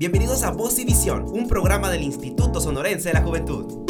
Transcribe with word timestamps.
Bienvenidos 0.00 0.44
a 0.44 0.50
Voz 0.50 0.78
y 0.78 0.86
Visión, 0.86 1.24
un 1.24 1.46
programa 1.46 1.90
del 1.90 2.02
Instituto 2.02 2.58
Sonorense 2.58 3.10
de 3.10 3.12
la 3.12 3.22
Juventud. 3.22 3.84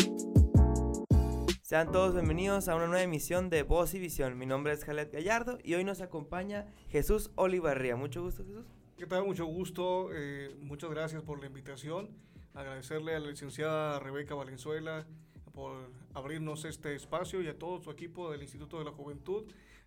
Sean 1.63 1.93
todos 1.93 2.15
bienvenidos 2.15 2.67
a 2.67 2.75
una 2.75 2.89
nueva 2.89 3.05
emisión 3.05 3.49
de 3.49 3.63
Voz 3.63 3.95
y 3.95 4.01
Visión. 4.01 4.37
Mi 4.37 4.45
nombre 4.45 4.73
es 4.73 4.85
Jalet 4.85 5.13
Gallardo 5.13 5.59
y 5.63 5.75
hoy 5.75 5.85
nos 5.85 6.01
acompaña 6.01 6.67
Jesús 6.89 7.31
Olivarría. 7.37 7.95
Mucho 7.95 8.25
gusto, 8.25 8.45
Jesús. 8.45 8.67
¿Qué 8.99 9.07
tal? 9.07 9.25
Mucho 9.25 9.47
gusto. 9.47 10.09
Eh, 10.13 10.57
muchas 10.59 10.91
gracias 10.91 11.23
por 11.23 11.39
la 11.39 11.47
invitación. 11.47 12.11
Agradecerle 12.55 13.15
a 13.15 13.21
la 13.21 13.31
licenciada 13.31 14.01
Rebeca 14.01 14.35
Valenzuela 14.35 15.07
por 15.53 15.93
abrirnos 16.13 16.65
este 16.65 16.97
espacio 16.97 17.41
y 17.41 17.47
a 17.47 17.57
todo 17.57 17.81
su 17.81 17.89
equipo 17.93 18.33
del 18.33 18.43
Instituto 18.43 18.81
de 18.81 18.85
la 18.85 18.91
Juventud. 18.91 19.45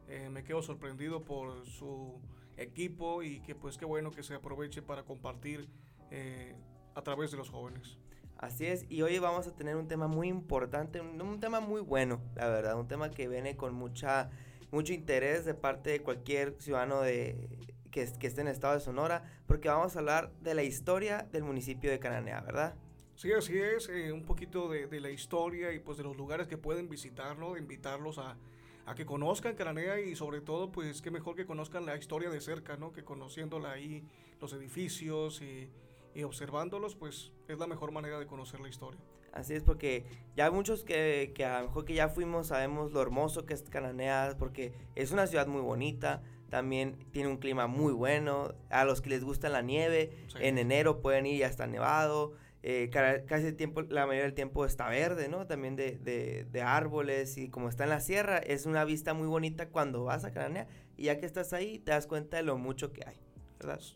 Eh, 0.08 0.30
me 0.32 0.46
quedo 0.46 0.62
sorprendido 0.62 1.26
por 1.26 1.66
su 1.66 2.22
equipo 2.56 3.24
y 3.24 3.42
que 3.42 3.56
pues 3.56 3.78
qué 3.78 3.84
bueno 3.84 4.12
que 4.12 4.24
se 4.24 4.36
aproveche 4.36 4.82
para 4.82 5.04
compartir 5.04 5.68
eh, 6.14 6.56
a 6.94 7.02
través 7.02 7.32
de 7.32 7.38
los 7.38 7.50
jóvenes. 7.50 7.98
Así 8.38 8.66
es, 8.68 8.86
y 8.88 9.02
hoy 9.02 9.18
vamos 9.20 9.48
a 9.48 9.56
tener 9.56 9.76
un 9.76 9.88
tema 9.88 10.08
muy 10.08 10.28
importante, 10.28 11.02
un, 11.02 11.40
tema 11.40 11.60
muy 11.60 11.82
bueno, 11.82 12.22
la 12.36 12.48
verdad, 12.50 12.80
un 12.80 12.88
tema 12.88 13.10
que 13.10 13.28
viene 13.28 13.56
con 13.56 13.74
mucha, 13.74 14.30
mucho 14.70 14.94
interés 14.94 15.44
de 15.44 15.56
parte 15.56 15.90
de 15.90 16.02
cualquier 16.02 16.56
ciudadano 16.60 17.02
de, 17.02 17.50
que, 17.90 18.08
que 18.20 18.28
esté 18.28 18.42
en 18.42 18.48
el 18.48 18.54
estado 18.54 18.76
de 18.76 18.82
Sonora, 18.82 19.24
porque 19.48 19.70
vamos 19.70 19.96
a 19.96 20.00
hablar 20.00 20.32
de 20.42 20.54
la 20.54 20.64
historia 20.64 21.28
del 21.32 21.44
municipio 21.44 21.90
de 21.90 22.00
Cananea, 22.00 22.42
¿verdad? 22.42 22.76
Sí, 23.16 23.32
así 23.32 23.58
es, 23.58 23.90
eh, 23.90 24.12
un 24.12 24.24
poquito 24.24 24.70
de, 24.70 24.88
de, 24.88 25.00
la 25.00 25.10
historia 25.10 25.72
y 25.74 25.80
pues 25.80 25.98
de 25.98 26.04
los 26.04 26.16
lugares 26.16 26.48
que 26.48 26.58
pueden 26.58 26.90
visitar, 26.90 27.38
¿no? 27.40 27.54
De 27.54 27.60
invitarlos 27.60 28.20
a, 28.20 28.38
a 28.86 28.94
que 28.94 29.06
conozcan 29.06 29.56
Cananea 29.56 30.00
y 30.00 30.16
sobre 30.16 30.42
todo 30.42 30.72
pues 30.72 31.02
qué 31.02 31.10
mejor 31.10 31.36
que 31.36 31.46
conozcan 31.46 31.86
la 31.86 31.96
historia 31.96 32.30
de 32.30 32.42
cerca, 32.42 32.78
¿no? 32.78 32.92
Que 32.92 33.04
conociéndola 33.04 33.72
ahí, 33.72 34.04
los 34.42 34.54
edificios 34.54 35.42
y 35.42 35.70
y 36.16 36.24
observándolos, 36.24 36.96
pues 36.96 37.32
es 37.48 37.58
la 37.58 37.68
mejor 37.68 37.92
manera 37.92 38.20
de 38.20 38.28
conocer 38.28 38.60
la 38.60 38.70
historia. 38.70 39.00
Así 39.32 39.56
es, 39.56 39.64
porque 39.64 40.06
ya 40.36 40.52
muchos 40.52 40.84
que, 40.84 41.32
que 41.34 41.44
a 41.44 41.62
lo 41.62 41.68
mejor 41.68 41.86
que 41.86 41.96
ya 41.96 42.10
fuimos 42.10 42.48
sabemos 42.48 42.92
lo 42.92 43.02
hermoso 43.02 43.46
que 43.46 43.56
es 43.56 43.64
Cananea, 43.64 44.36
porque 44.38 44.74
es 44.96 45.12
una 45.12 45.26
ciudad 45.26 45.48
muy 45.48 45.62
bonita, 45.62 46.22
también 46.50 47.00
tiene 47.12 47.30
un 47.30 47.38
clima 47.38 47.66
muy 47.66 47.94
bueno, 47.94 48.54
a 48.70 48.86
los 48.86 49.02
que 49.02 49.10
les 49.10 49.24
gusta 49.24 49.50
la 49.50 49.64
nieve, 49.64 50.12
en 50.40 50.60
enero 50.60 51.02
pueden 51.02 51.26
ir 51.26 51.38
y 51.38 51.44
hasta 51.44 51.66
nevado, 51.66 52.34
eh, 52.62 52.92
casi 52.92 53.48
el 53.48 53.56
tiempo, 53.56 53.82
la 53.82 54.06
mayoría 54.06 54.24
del 54.24 54.36
tiempo 54.36 54.66
está 54.66 54.88
verde, 54.88 55.28
¿no? 55.28 55.48
También 55.48 55.76
de, 55.76 55.98
de, 55.98 56.46
de, 56.46 56.62
árboles 56.62 57.38
y 57.38 57.50
como 57.50 57.68
está 57.68 57.84
en 57.86 57.90
la 57.90 58.00
sierra, 58.00 58.38
es 58.38 58.66
una 58.66 58.86
vista 58.86 59.14
muy 59.14 59.28
bonita 59.28 59.68
cuando 59.68 60.06
vas 60.06 60.26
a 60.26 60.32
Cananea 60.32 60.68
y 60.96 61.06
ya 61.06 61.18
que 61.18 61.26
estás 61.26 61.52
ahí 61.52 61.80
te 61.80 61.92
das 61.92 62.08
cuenta 62.08 62.38
de 62.38 62.44
lo 62.44 62.58
mucho 62.58 62.94
que 62.94 63.02
hay. 63.06 63.23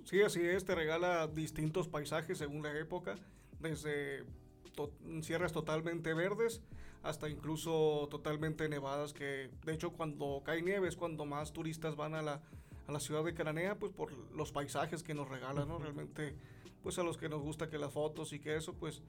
Sí, 0.05 0.21
así 0.21 0.41
es, 0.41 0.65
te 0.65 0.75
regala 0.75 1.27
distintos 1.27 1.87
paisajes 1.87 2.37
según 2.37 2.63
la 2.63 2.77
época, 2.77 3.15
desde 3.59 4.23
sierras 5.21 5.51
totalmente 5.51 6.13
verdes 6.13 6.61
hasta 7.03 7.29
incluso 7.29 8.07
totalmente 8.09 8.67
nevadas, 8.69 9.13
que 9.13 9.49
de 9.65 9.73
hecho 9.73 9.91
cuando 9.91 10.41
cae 10.45 10.61
nieve 10.61 10.87
es 10.87 10.95
cuando 10.95 11.25
más 11.25 11.53
turistas 11.53 11.95
van 11.95 12.15
a 12.15 12.21
la, 12.21 12.41
a 12.87 12.91
la 12.91 12.99
ciudad 12.99 13.23
de 13.23 13.33
Cananea, 13.33 13.75
pues 13.75 13.91
por 13.93 14.11
los 14.35 14.51
paisajes 14.51 15.03
que 15.03 15.13
nos 15.13 15.27
regalan, 15.29 15.67
¿no? 15.67 15.79
Realmente, 15.79 16.35
pues 16.83 16.97
a 16.99 17.03
los 17.03 17.17
que 17.17 17.29
nos 17.29 17.41
gusta 17.41 17.69
que 17.69 17.77
las 17.77 17.93
fotos 17.93 18.33
y 18.33 18.39
que 18.39 18.55
eso, 18.55 18.73
pues 18.73 19.01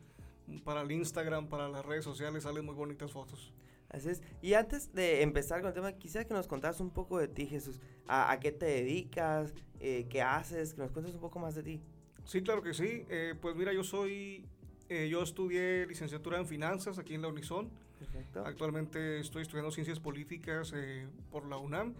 para 0.65 0.83
el 0.83 0.93
Instagram, 0.93 1.49
para 1.49 1.69
las 1.69 1.85
redes 1.85 2.05
sociales 2.05 2.45
salen 2.45 2.65
muy 2.65 2.75
bonitas 2.75 3.11
fotos. 3.11 3.53
Así 3.91 4.11
es. 4.11 4.23
Y 4.43 4.55
antes 4.55 4.93
de 4.93 5.23
empezar 5.23 5.61
con 5.61 5.69
el 5.69 5.75
tema, 5.75 5.93
quisiera 5.93 6.27
que 6.27 6.35
nos 6.35 6.47
contaras 6.47 6.81
un 6.81 6.91
poco 6.91 7.19
de 7.19 7.29
ti, 7.29 7.47
Jesús. 7.47 7.81
¿A, 8.07 8.39
qué 8.41 8.53
te 8.53 8.67
dedicas? 8.67 9.55
Eh, 9.81 10.07
¿Qué 10.11 10.21
haces? 10.21 10.75
Que 10.75 10.83
nos 10.83 10.93
cuentes 10.93 11.15
un 11.15 11.21
poco 11.21 11.39
más 11.39 11.55
de 11.55 11.63
ti. 11.63 11.81
Sí, 12.25 12.43
claro 12.43 12.63
que 12.63 12.75
sí. 12.75 13.05
Eh, 13.09 13.35
pues 13.41 13.57
mira, 13.57 13.73
yo 13.73 13.83
soy, 13.83 14.45
eh, 14.89 15.09
yo 15.09 15.23
estudié 15.23 15.87
licenciatura 15.87 16.39
en 16.39 16.47
finanzas 16.47 16.99
aquí 16.99 17.15
en 17.15 17.23
la 17.23 17.29
Unison. 17.29 17.71
Perfecto. 17.99 18.45
Actualmente 18.45 19.21
estoy 19.21 19.43
estudiando 19.43 19.71
ciencias 19.71 19.99
políticas 19.99 20.75
por 21.31 21.47
la 21.47 21.57
UNAM. 21.57 21.95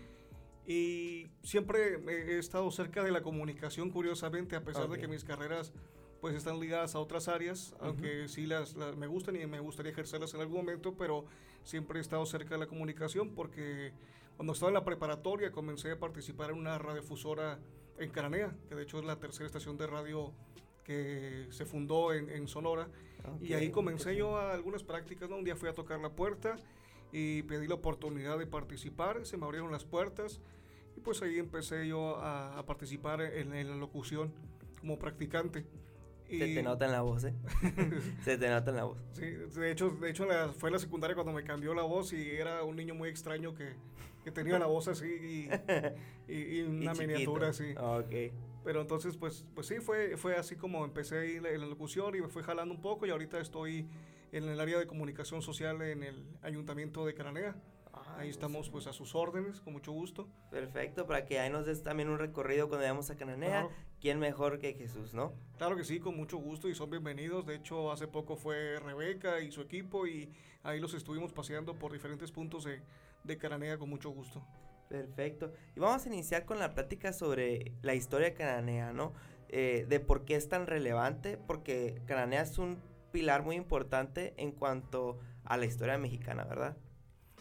Y 0.67 1.27
siempre 1.43 1.99
he 2.07 2.39
estado 2.39 2.71
cerca 2.71 3.03
de 3.03 3.11
la 3.11 3.23
comunicación, 3.23 3.91
curiosamente, 3.91 4.55
a 4.55 4.63
pesar 4.63 4.87
de 4.89 4.99
que 4.99 5.09
mis 5.09 5.25
carreras 5.25 5.73
pues 6.21 6.35
están 6.35 6.59
ligadas 6.59 6.95
a 6.95 6.99
otras 6.99 7.29
áreas, 7.29 7.75
aunque 7.81 8.29
sí 8.29 8.47
las, 8.47 8.75
me 8.75 9.07
gustan 9.07 9.37
y 9.37 9.47
me 9.47 9.61
gustaría 9.61 9.93
ejercerlas 9.93 10.35
en 10.35 10.41
algún 10.41 10.59
momento, 10.59 10.95
pero 10.95 11.25
siempre 11.69 11.99
he 11.99 12.01
estado 12.01 12.25
cerca 12.25 12.55
de 12.55 12.61
la 12.61 12.67
comunicación 12.67 13.35
porque 13.35 13.93
cuando 14.37 14.55
estaba 14.55 14.71
en 14.71 14.75
la 14.75 14.85
preparatoria 14.85 15.53
comencé 15.53 15.91
a 15.91 15.99
participar 15.99 16.51
en 16.51 16.57
una 16.57 16.79
radiodifusora 16.79 17.59
en 17.99 18.11
Cananea, 18.11 18.57
que 18.69 18.75
de 18.75 18.85
hecho 18.85 18.99
es 18.99 19.05
la 19.05 19.17
tercera 19.17 19.47
estación 19.47 19.77
de 19.77 19.87
radio 19.87 20.33
que 20.83 21.47
se 21.51 21.67
fundó 21.67 22.15
en, 22.15 22.49
Sonora. 22.49 22.89
y 23.43 23.53
ahí 23.53 23.71
comencé 23.71 24.17
yo 24.17 24.39
a 24.39 24.55
algunas 24.55 24.83
prácticas, 24.83 25.29
¿no? 25.29 25.37
Un 25.37 25.45
día 25.45 25.57
fui 25.57 25.69
a 25.69 25.75
tocar 25.75 26.01
la 26.01 26.09
puerta 26.09 26.57
y 27.13 27.43
pedí 27.43 27.69
la 27.69 27.75
oportunidad 27.75 28.39
de 28.39 28.47
participar, 28.47 29.27
se 29.27 29.37
me 29.37 29.45
abrieron 29.45 29.71
las 29.71 29.85
puertas 29.85 30.41
y 30.97 31.01
pues 31.01 31.21
ahí 31.21 31.39
empecé 31.39 31.87
yo 31.87 32.17
a, 32.17 32.65
participar 32.65 33.21
en, 33.21 33.53
en 33.55 33.69
la 33.69 33.77
locución 33.77 34.33
como 34.81 34.99
practicante. 34.99 35.67
Se 36.29 36.55
te 36.55 36.63
nota 36.63 36.85
en 36.85 36.93
la 36.93 37.01
voz, 37.01 37.25
¿eh? 37.25 37.35
Se 38.25 38.37
te 38.37 38.49
nota 38.49 38.71
en 38.71 38.77
la 38.77 38.85
voz. 38.85 38.99
Sí, 39.13 39.27
de 39.27 39.71
hecho, 39.71 39.91
de 39.91 40.11
hecho 40.11 40.27
fue 40.59 40.69
en 40.69 40.75
la 40.75 40.79
secundaria 40.79 41.15
cuando 41.15 41.33
me 41.33 41.43
cambió 41.45 41.75
la 41.75 41.83
voz 41.83 42.13
y 42.13 42.31
era 42.31 42.63
un 42.65 42.77
niño 42.77 42.95
muy 42.95 43.09
extraño 43.09 43.55
que, 43.55 43.75
que 44.25 44.31
tenía 44.31 44.59
la 44.59 44.67
voz 44.67 44.89
así 44.89 45.07
y, 45.07 46.33
y, 46.33 46.61
una 46.69 46.95
miniatura 46.95 47.49
así. 47.49 47.73
Ok. 47.79 48.33
Pero 48.65 48.83
entonces, 48.83 49.17
pues, 49.17 49.47
pues 49.55 49.67
sí, 49.67 49.77
fue, 49.81 50.17
fue 50.17 50.37
así 50.37 50.57
como 50.57 50.85
empecé 50.85 51.37
en 51.37 51.43
la 51.43 51.67
locución 51.67 52.15
y 52.15 52.21
me 52.21 52.29
fui 52.29 52.43
jalando 52.43 52.75
un 52.75 52.83
poco 52.83 53.07
y 53.07 53.11
ahorita 53.11 53.41
estoy 53.41 53.89
en 54.33 54.45
el 54.45 54.61
área 54.61 54.79
de 54.79 54.87
comunicación 54.87 55.41
social 55.41 55.81
en 55.83 56.03
el 56.03 56.23
Ayuntamiento 56.43 57.07
de 57.07 57.15
Cananea. 57.15 57.57
Ahí 58.19 58.31
estamos 58.31 58.69
pues 58.69 58.89
a 58.89 58.93
sus 58.93 59.15
órdenes, 59.15 59.61
con 59.61 59.73
mucho 59.73 59.93
gusto. 59.93 60.29
Perfecto, 60.51 61.07
para 61.07 61.25
que 61.25 61.39
ahí 61.39 61.51
nos 61.51 61.67
des 61.67 61.85
también 61.85 62.09
un 62.09 62.19
recorrido 62.19 62.67
cuando 62.67 62.83
vayamos 62.83 63.11
a 63.11 63.17
Cananea. 63.17 63.69
¿Quién 64.01 64.19
mejor 64.19 64.59
que 64.59 64.75
Jesús, 64.75 65.15
no? 65.15 65.33
Claro 65.57 65.77
que 65.77 65.85
sí, 65.85 66.01
con 66.01 66.17
mucho 66.17 66.37
gusto 66.37 66.69
y 66.69 66.75
son 66.75 66.91
bienvenidos. 66.91 67.47
De 67.47 67.55
hecho, 67.55 67.93
hace 67.93 68.09
poco 68.09 68.35
fue 68.35 68.81
Rebeca 68.81 69.39
y 69.39 69.53
su 69.53 69.61
equipo 69.61 70.09
y 70.09 70.33
ahí 70.65 70.81
los 70.81 70.95
estuvimos 70.95 71.33
paseando 71.33 71.79
por 71.79 71.93
diferentes 71.93 72.33
puntos 72.33 72.65
de, 72.65 72.83
de 73.23 73.39
Cananea 73.39 73.79
con 73.79 73.89
mucho 73.89 74.11
gusto. 74.11 74.45
Perfecto. 74.89 75.53
Y 75.77 75.81
vamos 75.81 76.05
a 76.05 76.09
iniciar 76.09 76.45
con 76.45 76.59
la 76.59 76.75
plática 76.75 77.13
sobre 77.13 77.71
la 77.83 77.95
historia 77.95 78.35
Cananea, 78.35 78.93
¿no? 78.93 79.13
Eh, 79.49 79.87
de 79.89 80.01
por 80.01 80.25
qué 80.25 80.35
es 80.35 80.49
tan 80.49 80.67
relevante, 80.67 81.39
porque 81.39 82.03
Cananea 82.07 82.43
es 82.43 82.59
un 82.59 82.83
pilar 83.13 83.45
muy 83.45 83.55
importante 83.55 84.35
en 84.39 84.51
cuanto 84.51 85.21
a 85.45 85.57
la 85.57 85.67
historia 85.67 85.99
mexicana, 85.99 86.43
¿verdad? 86.43 86.77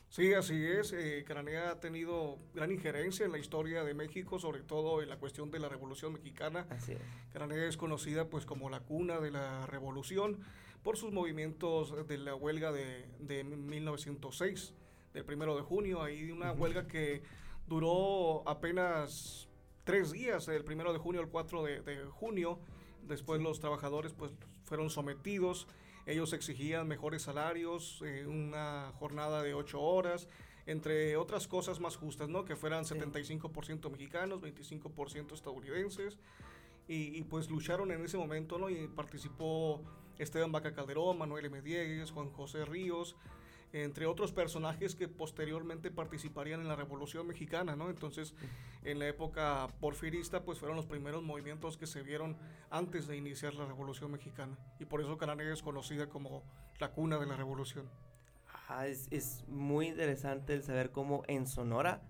Sí, 0.10 0.34
así 0.34 0.66
es. 0.66 0.94
Eh, 0.94 1.24
Cananea 1.28 1.72
ha 1.72 1.80
tenido 1.80 2.38
gran 2.54 2.72
injerencia 2.72 3.26
en 3.26 3.32
la 3.32 3.38
historia 3.38 3.84
de 3.84 3.94
México, 3.94 4.40
sobre 4.40 4.62
todo 4.62 5.02
en 5.02 5.10
la 5.10 5.18
cuestión 5.18 5.52
de 5.52 5.60
la 5.60 5.70
Revolución 5.70 6.14
Mexicana. 6.14 6.66
Así 6.70 6.94
es. 6.94 7.00
Cananea 7.34 7.68
es 7.68 7.78
conocida 7.78 8.30
pues 8.30 8.46
como 8.46 8.70
la 8.70 8.80
cuna 8.80 9.20
de 9.20 9.32
la 9.32 9.68
Revolución 9.68 10.40
por 10.82 10.98
sus 10.98 11.12
movimientos 11.12 12.08
de 12.08 12.18
la 12.18 12.36
huelga 12.36 12.72
de, 12.72 13.06
de 13.20 13.44
1906, 13.44 14.74
del 15.14 15.26
primero 15.26 15.56
de 15.56 15.62
junio. 15.62 16.02
Hay 16.02 16.32
una 16.32 16.52
huelga 16.54 16.88
que 16.88 17.22
duró 17.68 18.48
apenas 18.48 19.50
tres 19.84 20.12
días, 20.12 20.46
del 20.46 20.64
primero 20.64 20.94
de 20.94 21.00
junio 21.00 21.22
al 21.22 21.28
4 21.28 21.64
de, 21.64 21.82
de 21.82 22.06
junio. 22.06 22.60
Después 23.04 23.42
los 23.42 23.60
trabajadores 23.60 24.14
pues 24.14 24.32
fueron 24.64 24.90
sometidos 24.90 25.68
ellos 26.08 26.32
exigían 26.32 26.88
mejores 26.88 27.22
salarios, 27.22 28.02
eh, 28.04 28.26
una 28.26 28.94
jornada 28.98 29.44
de 29.44 29.54
ocho 29.54 29.82
horas, 29.82 30.28
entre 30.66 31.18
otras 31.18 31.48
cosas 31.48 31.82
más 31.82 31.98
justas, 31.98 32.30
¿no? 32.30 32.46
Que 32.46 32.56
fueran 32.56 32.86
75% 32.86 33.90
mexicanos, 33.90 34.42
25% 34.42 35.34
estadounidenses. 35.34 36.18
Y, 36.90 37.22
pues 37.24 37.50
lucharon 37.50 37.92
en 37.92 38.02
ese 38.06 38.18
momento, 38.18 38.58
¿no? 38.58 38.70
Y 38.70 38.88
participó 38.88 39.82
Esteban 40.18 40.54
Baca 40.54 40.74
Calderón, 40.74 41.18
Manuel 41.18 41.44
M. 41.44 41.62
Diegues, 41.62 42.12
Juan 42.12 42.30
José 42.30 42.64
Ríos, 42.64 43.18
entre 43.74 44.06
otros 44.06 44.32
personajes 44.32 44.96
que 44.96 45.08
posteriormente 45.08 45.92
participarían 45.92 46.62
en 46.62 46.68
la 46.68 46.76
Revolución 46.76 47.28
Mexicana, 47.28 47.76
¿no? 47.76 47.90
Entonces, 47.90 48.34
en 48.84 49.00
la 49.00 49.08
época 49.08 49.68
porfirista, 49.80 50.44
pues 50.44 50.60
fueron 50.60 50.78
los 50.78 50.86
primeros 50.86 51.24
movimientos 51.24 51.78
que 51.78 51.88
se 51.88 52.02
vieron 52.02 52.38
antes 52.70 53.08
de 53.08 53.18
iniciar 53.18 53.54
la 53.56 53.66
Revolución 53.66 54.12
Mexicana. 54.12 54.58
Y 54.80 54.86
por 54.86 55.02
eso 55.02 55.18
Cananea 55.18 55.54
es 55.54 55.62
conocida 55.62 56.08
como 56.08 56.44
la 56.80 56.92
cuna 56.92 57.18
de 57.18 57.26
la 57.26 57.36
Revolución. 57.36 57.90
Ah, 58.70 58.88
es, 58.88 59.08
es, 59.12 59.46
muy 59.48 59.88
interesante 59.88 60.54
el 60.54 60.64
saber 60.64 60.92
cómo 60.92 61.24
en 61.28 61.48
Sonora, 61.48 62.02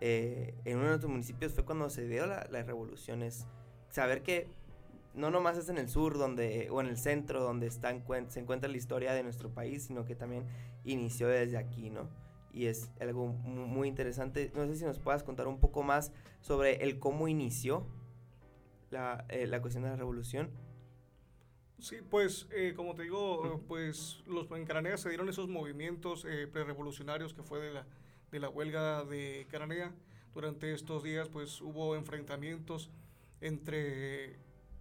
eh, 0.00 0.54
en 0.64 0.76
uno 0.76 0.84
de 0.84 0.90
nuestros 0.90 1.10
municipios, 1.10 1.54
fue 1.54 1.64
cuando 1.64 1.88
se 1.90 2.06
dio 2.08 2.26
la, 2.26 2.48
la 2.50 2.62
revolución. 2.64 3.22
Es 3.22 3.46
saber 3.90 4.22
que 4.22 4.48
no 5.14 5.30
nomás 5.30 5.56
es 5.56 5.68
en 5.68 5.78
el 5.78 5.88
sur 5.88 6.18
donde, 6.18 6.68
o 6.70 6.80
en 6.80 6.86
el 6.86 6.96
centro 6.96 7.42
donde 7.42 7.66
está 7.66 7.90
se 8.28 8.40
encuentra 8.40 8.68
la 8.68 8.76
historia 8.76 9.12
de 9.12 9.22
nuestro 9.22 9.50
país, 9.50 9.84
sino 9.84 10.04
que 10.04 10.14
también 10.14 10.44
inició 10.84 11.28
desde 11.28 11.56
aquí, 11.56 11.90
¿no? 11.90 12.08
Y 12.52 12.66
es 12.66 12.90
algo 13.00 13.28
muy 13.28 13.88
interesante. 13.88 14.50
No 14.54 14.66
sé 14.66 14.76
si 14.76 14.84
nos 14.84 14.98
puedas 14.98 15.22
contar 15.22 15.46
un 15.46 15.60
poco 15.60 15.82
más 15.82 16.12
sobre 16.40 16.82
el 16.82 16.98
cómo 16.98 17.28
inició 17.28 17.86
la, 18.90 19.24
eh, 19.28 19.46
la 19.46 19.60
cuestión 19.60 19.84
de 19.84 19.90
la 19.90 19.96
revolución. 19.96 20.50
Sí, 21.78 21.96
pues 22.08 22.46
eh, 22.50 22.74
como 22.76 22.94
te 22.94 23.04
digo, 23.04 23.62
pues 23.66 24.22
los 24.26 24.50
en 24.50 24.66
Cananea 24.66 24.98
se 24.98 25.08
dieron 25.08 25.28
esos 25.28 25.48
movimientos 25.48 26.26
eh, 26.28 26.46
prerevolucionarios 26.46 27.32
que 27.32 27.42
fue 27.42 27.60
de 27.60 27.72
la, 27.72 27.86
de 28.30 28.40
la 28.40 28.48
huelga 28.48 29.04
de 29.04 29.46
Cananea. 29.50 29.94
Durante 30.34 30.74
estos 30.74 31.02
días 31.02 31.28
pues 31.28 31.60
hubo 31.62 31.96
enfrentamientos 31.96 32.90
entre 33.40 34.38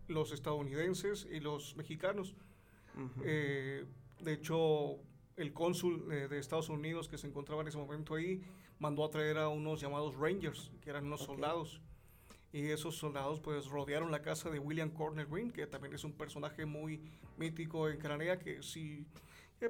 los 0.07 0.31
estadounidenses 0.31 1.27
y 1.31 1.39
los 1.39 1.75
mexicanos. 1.77 2.35
Eh, 3.23 3.85
de 4.19 4.33
hecho, 4.33 4.97
el 5.39 5.53
cónsul 5.53 6.07
de 6.07 6.37
Estados 6.37 6.69
Unidos 6.69 7.07
que 7.07 7.17
se 7.17 7.27
encontraba 7.27 7.61
en 7.61 7.69
ese 7.69 7.77
momento 7.77 8.15
ahí 8.15 8.41
mandó 8.79 9.03
a 9.03 9.09
traer 9.09 9.37
a 9.37 9.49
unos 9.49 9.81
llamados 9.81 10.15
Rangers, 10.15 10.71
que 10.81 10.89
eran 10.89 11.05
unos 11.05 11.21
soldados. 11.21 11.81
Y 12.51 12.67
esos 12.69 12.97
soldados 12.97 13.39
pues 13.39 13.67
rodearon 13.67 14.09
la 14.09 14.21
casa 14.21 14.49
de 14.49 14.57
William 14.57 14.89
Corner 14.89 15.27
Green, 15.27 15.51
que 15.51 15.67
también 15.67 15.93
es 15.93 16.03
un 16.03 16.13
personaje 16.13 16.65
muy 16.65 17.03
mítico 17.37 17.89
en 17.89 17.99
Cananea, 17.99 18.39
que 18.39 18.63
sí, 18.63 19.05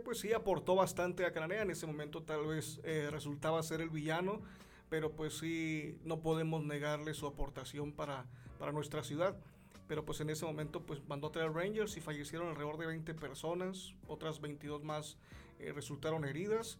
pues 0.05 0.19
sí 0.19 0.31
aportó 0.31 0.75
bastante 0.75 1.25
a 1.25 1.33
Cananea, 1.33 1.63
en 1.63 1.71
ese 1.71 1.85
momento 1.87 2.23
tal 2.23 2.47
vez 2.47 2.79
eh, 2.83 3.09
resultaba 3.11 3.61
ser 3.63 3.81
el 3.81 3.89
villano, 3.89 4.41
pero 4.87 5.11
pues 5.11 5.37
sí, 5.39 5.99
no 6.05 6.21
podemos 6.21 6.63
negarle 6.63 7.13
su 7.13 7.27
aportación 7.27 7.91
para, 7.91 8.25
para 8.57 8.71
nuestra 8.71 9.03
ciudad. 9.03 9.37
Pero 9.87 10.05
pues 10.05 10.21
en 10.21 10.29
ese 10.29 10.45
momento 10.45 10.85
pues 10.85 11.01
mandó 11.07 11.27
a 11.27 11.31
traer 11.31 11.51
Rangers 11.51 11.97
y 11.97 12.01
fallecieron 12.01 12.47
alrededor 12.47 12.77
de 12.77 12.85
20 12.85 13.13
personas, 13.15 13.95
otras 14.07 14.39
22 14.39 14.83
más 14.83 15.17
eh, 15.59 15.71
resultaron 15.73 16.25
heridas 16.25 16.79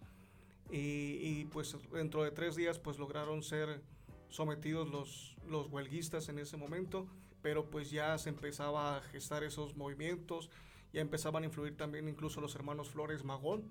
y, 0.71 1.17
y 1.21 1.45
pues 1.51 1.75
dentro 1.91 2.23
de 2.23 2.31
tres 2.31 2.55
días 2.55 2.79
pues 2.79 2.97
lograron 2.97 3.43
ser 3.43 3.81
sometidos 4.29 4.89
los, 4.89 5.35
los 5.47 5.67
huelguistas 5.67 6.29
en 6.29 6.39
ese 6.39 6.57
momento, 6.57 7.07
pero 7.41 7.69
pues 7.69 7.91
ya 7.91 8.17
se 8.17 8.29
empezaba 8.29 8.97
a 8.97 9.01
gestar 9.01 9.43
esos 9.43 9.75
movimientos, 9.75 10.49
ya 10.93 11.01
empezaban 11.01 11.43
a 11.43 11.47
influir 11.47 11.75
también 11.75 12.07
incluso 12.07 12.41
los 12.41 12.55
hermanos 12.55 12.89
Flores 12.89 13.23
Magón, 13.23 13.63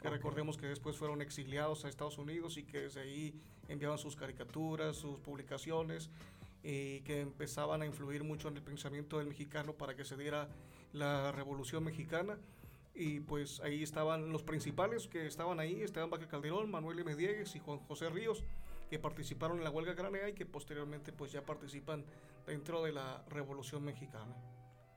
que 0.00 0.10
recordemos 0.10 0.56
que 0.56 0.66
después 0.66 0.96
fueron 0.96 1.22
exiliados 1.22 1.84
a 1.84 1.88
Estados 1.88 2.18
Unidos 2.18 2.56
y 2.56 2.64
que 2.64 2.82
desde 2.82 3.00
ahí 3.00 3.40
enviaban 3.68 3.98
sus 3.98 4.16
caricaturas, 4.16 4.96
sus 4.96 5.20
publicaciones, 5.20 6.10
y 6.64 7.00
que 7.00 7.20
empezaban 7.20 7.82
a 7.82 7.86
influir 7.86 8.22
mucho 8.22 8.48
en 8.48 8.56
el 8.56 8.62
pensamiento 8.62 9.18
del 9.18 9.28
mexicano 9.28 9.74
para 9.74 9.96
que 9.96 10.04
se 10.04 10.16
diera 10.16 10.48
la 10.92 11.32
Revolución 11.32 11.82
Mexicana. 11.84 12.38
Y 12.94 13.20
pues 13.20 13.60
ahí 13.60 13.82
estaban 13.82 14.30
los 14.30 14.42
principales 14.42 15.08
que 15.08 15.26
estaban 15.26 15.60
ahí, 15.60 15.82
Esteban 15.82 16.10
Baca 16.10 16.28
Calderón, 16.28 16.70
Manuel 16.70 16.98
M. 16.98 17.16
Diegues 17.16 17.56
y 17.56 17.58
Juan 17.58 17.78
José 17.78 18.10
Ríos, 18.10 18.44
que 18.90 18.98
participaron 18.98 19.58
en 19.58 19.64
la 19.64 19.70
huelga 19.70 19.94
granea 19.94 20.28
y 20.28 20.34
que 20.34 20.44
posteriormente 20.44 21.12
pues 21.12 21.32
ya 21.32 21.42
participan 21.42 22.04
dentro 22.46 22.82
de 22.82 22.92
la 22.92 23.24
Revolución 23.30 23.82
Mexicana. 23.84 24.36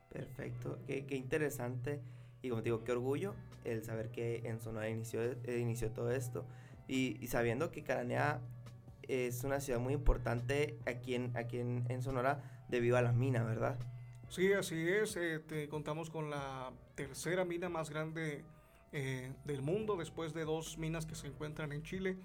Perfecto, 0.10 0.80
qué, 0.86 1.06
qué 1.06 1.16
interesante 1.16 2.02
y 2.42 2.50
como 2.50 2.62
te 2.62 2.70
digo, 2.70 2.84
qué 2.84 2.92
orgullo 2.92 3.34
el 3.64 3.84
saber 3.84 4.12
que 4.12 4.48
en 4.48 4.60
Sonora 4.60 4.90
inició, 4.90 5.22
eh, 5.22 5.60
inició 5.60 5.92
todo 5.92 6.12
esto 6.12 6.46
y, 6.88 7.18
y, 7.20 7.28
sabiendo 7.28 7.72
que 7.72 7.84
Caranea 7.84 8.42
es 9.04 9.44
una 9.44 9.60
ciudad 9.60 9.80
muy 9.80 9.94
importante 9.94 10.78
aquí 10.86 11.16
en, 11.16 11.36
aquí 11.36 11.60
en, 11.60 11.86
en 11.90 12.02
Sonora 12.02 12.44
debido 12.70 12.98
a 12.98 13.02
las 13.02 13.16
minas, 13.16 13.46
¿verdad? 13.46 13.78
Sí, 14.36 14.52
así 14.52 14.90
es. 14.90 15.16
Eh, 15.16 15.40
te 15.40 15.70
contamos 15.70 16.10
con 16.10 16.30
la 16.30 16.70
tercera 16.96 17.46
mina 17.46 17.70
más 17.70 17.90
grande 17.90 18.44
eh, 18.92 19.32
del 19.46 19.62
mundo, 19.62 19.96
después 19.96 20.34
de 20.34 20.44
dos 20.44 20.78
minas 20.78 21.06
que 21.06 21.16
se 21.16 21.28
encuentran 21.28 21.72
en 21.72 21.84
Chile. 21.84 22.18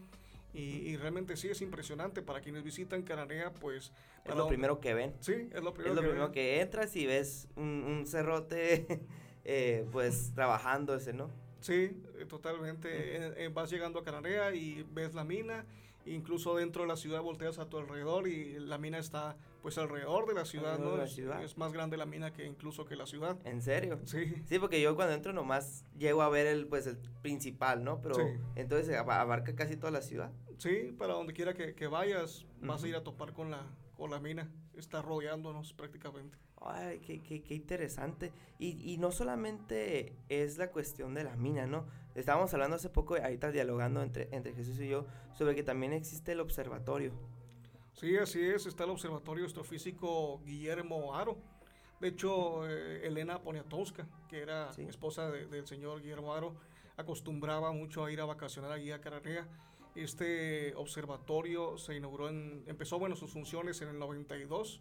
Y, 0.53 0.97
realmente 0.97 1.37
sí 1.37 1.47
es 1.47 1.63
impresionante 1.63 2.23
para 2.23 2.41
quienes 2.41 2.65
visitan 2.65 3.03
Cananea, 3.03 3.53
pues... 3.53 3.93
Es 4.25 4.35
lo 4.35 4.49
primero 4.49 4.81
que 4.81 4.95
ven. 4.95 5.15
Sí, 5.21 5.49
es 5.53 5.63
lo 5.63 5.73
primero, 5.73 5.93
es 5.93 5.95
lo 5.95 6.03
que, 6.03 6.09
primero 6.09 6.33
que 6.33 6.61
entras 6.61 6.97
y 6.97 7.07
ves 7.07 7.47
un, 7.55 7.85
un 7.85 8.05
cerrote, 8.09 9.01
eh, 9.45 9.87
pues 9.93 10.33
trabajando 10.35 10.97
ese, 10.97 11.13
¿no? 11.13 11.31
Sí, 11.61 12.03
eh, 12.19 12.27
totalmente. 12.29 13.45
Eh, 13.45 13.49
vas 13.55 13.71
llegando 13.71 14.01
a 14.01 14.03
Cananea 14.03 14.53
y 14.53 14.85
ves 14.91 15.15
la 15.15 15.23
mina, 15.23 15.65
incluso 16.11 16.57
dentro 16.57 16.83
de 16.83 16.89
la 16.89 16.97
ciudad 16.97 17.23
volteas 17.23 17.59
a 17.59 17.69
tu 17.69 17.79
alrededor 17.79 18.29
y 18.29 18.59
la 18.59 18.79
mina 18.79 18.99
está 18.99 19.37
pues 19.63 19.79
alrededor 19.79 20.27
de 20.27 20.35
la 20.35 20.45
ciudad, 20.45 20.79
¿no? 20.79 20.97
La 20.97 21.07
ciudad. 21.07 21.43
Es, 21.43 21.57
más 21.57 21.73
grande 21.73 21.97
la 21.97 22.07
mina 22.07 22.33
que 22.33 22.47
incluso 22.47 22.85
que 22.85 22.97
la 22.97 23.07
ciudad. 23.07 23.39
¿En 23.45 23.63
serio? 23.63 24.01
Sí. 24.05 24.35
Sí, 24.47 24.59
porque 24.59 24.81
yo 24.81 24.95
cuando 24.97 25.15
entro 25.15 25.33
nomás 25.33 25.85
llego 25.99 26.23
a 26.23 26.29
ver 26.29 26.47
el 26.47 26.67
pues 26.67 26.87
el 26.87 26.97
principal, 27.23 27.85
¿no? 27.85 28.01
Pero 28.01 28.17
entonces 28.57 28.97
abarca 28.97 29.55
casi 29.55 29.77
toda 29.77 29.91
la 29.91 30.03
ciudad. 30.03 30.33
Sí, 30.59 30.95
para 30.99 31.15
donde 31.15 31.33
quiera 31.33 31.55
que, 31.55 31.75
que 31.75 31.87
vayas, 31.87 32.47
vas 32.61 32.85
a 32.85 32.89
ir 32.89 32.97
a 32.97 33.03
topar 33.03 33.33
con 33.33 33.51
la, 33.51 33.67
con 33.97 34.11
la 34.11 34.21
mina. 34.21 34.51
Está 34.77 35.03
rodeándonos 35.03 35.73
prácticamente. 35.73 36.39
Ay, 36.61 37.01
qué, 37.01 37.23
qué, 37.23 37.43
qué 37.43 37.55
interesante. 37.55 38.33
Y, 38.59 38.93
y, 38.93 38.99
no 38.99 39.13
solamente 39.13 40.15
es 40.29 40.59
la 40.59 40.71
cuestión 40.71 41.15
de 41.15 41.25
la 41.25 41.37
mina, 41.37 41.67
¿no? 41.67 41.87
Estábamos 42.15 42.53
hablando 42.55 42.77
hace 42.77 42.89
poco, 42.89 43.17
ahorita 43.17 43.51
dialogando 43.51 44.03
entre, 44.03 44.29
entre 44.33 44.53
Jesús 44.55 44.79
y 44.81 44.89
yo, 44.89 45.07
sobre 45.33 45.55
que 45.55 45.63
también 45.63 45.93
existe 45.93 46.33
el 46.33 46.41
observatorio. 46.41 47.13
Sí, 47.93 48.17
así 48.17 48.41
es, 48.43 48.65
está 48.67 48.85
el 48.85 48.91
Observatorio 48.91 49.45
Astrofísico 49.45 50.41
Guillermo 50.45 51.15
Aro. 51.15 51.37
De 52.01 52.09
hecho, 52.09 52.67
eh, 52.67 53.07
Elena 53.07 53.43
Poniatowska, 53.43 54.07
que 54.29 54.41
era 54.41 54.71
esposa 54.89 55.31
del 55.31 55.67
señor 55.67 56.01
Guillermo 56.01 56.35
Aro, 56.35 56.55
acostumbraba 56.97 57.73
mucho 57.73 58.05
a 58.05 58.11
ir 58.11 58.21
a 58.21 58.25
vacacionar 58.25 58.73
allí 58.73 58.91
a 58.91 59.03
Cararea. 59.03 59.47
Este 59.95 60.75
observatorio 60.77 61.77
se 61.77 61.95
inauguró 61.95 62.31
en, 62.31 62.65
empezó 62.67 62.99
bueno 62.99 63.17
sus 63.17 63.31
funciones 63.33 63.83
en 63.83 63.89
el 63.89 63.99
92 63.99 64.81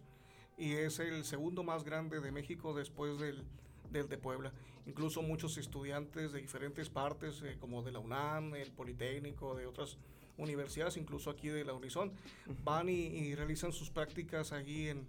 y 0.56 0.72
es 0.72 0.98
el 0.98 1.24
segundo 1.24 1.62
más 1.62 1.84
grande 1.84 2.20
de 2.20 2.32
México 2.32 2.72
después 2.72 3.18
del, 3.18 3.44
del 3.90 4.08
de 4.08 4.18
Puebla. 4.18 4.52
Incluso 4.86 5.22
muchos 5.22 5.56
estudiantes 5.58 6.32
de 6.32 6.40
diferentes 6.40 6.88
partes, 6.88 7.42
eh, 7.42 7.56
como 7.60 7.82
de 7.82 7.92
la 7.92 7.98
UNAM, 7.98 8.54
el 8.54 8.70
Politécnico, 8.72 9.54
de 9.54 9.66
otras 9.66 9.98
universidades, 10.38 10.96
incluso 10.96 11.30
aquí 11.30 11.48
de 11.48 11.64
la 11.64 11.74
Unison, 11.74 12.12
van 12.64 12.88
y, 12.88 13.34
realizan 13.34 13.72
sus 13.72 13.90
prácticas 13.90 14.52
allí 14.52 14.88
en, 14.88 15.06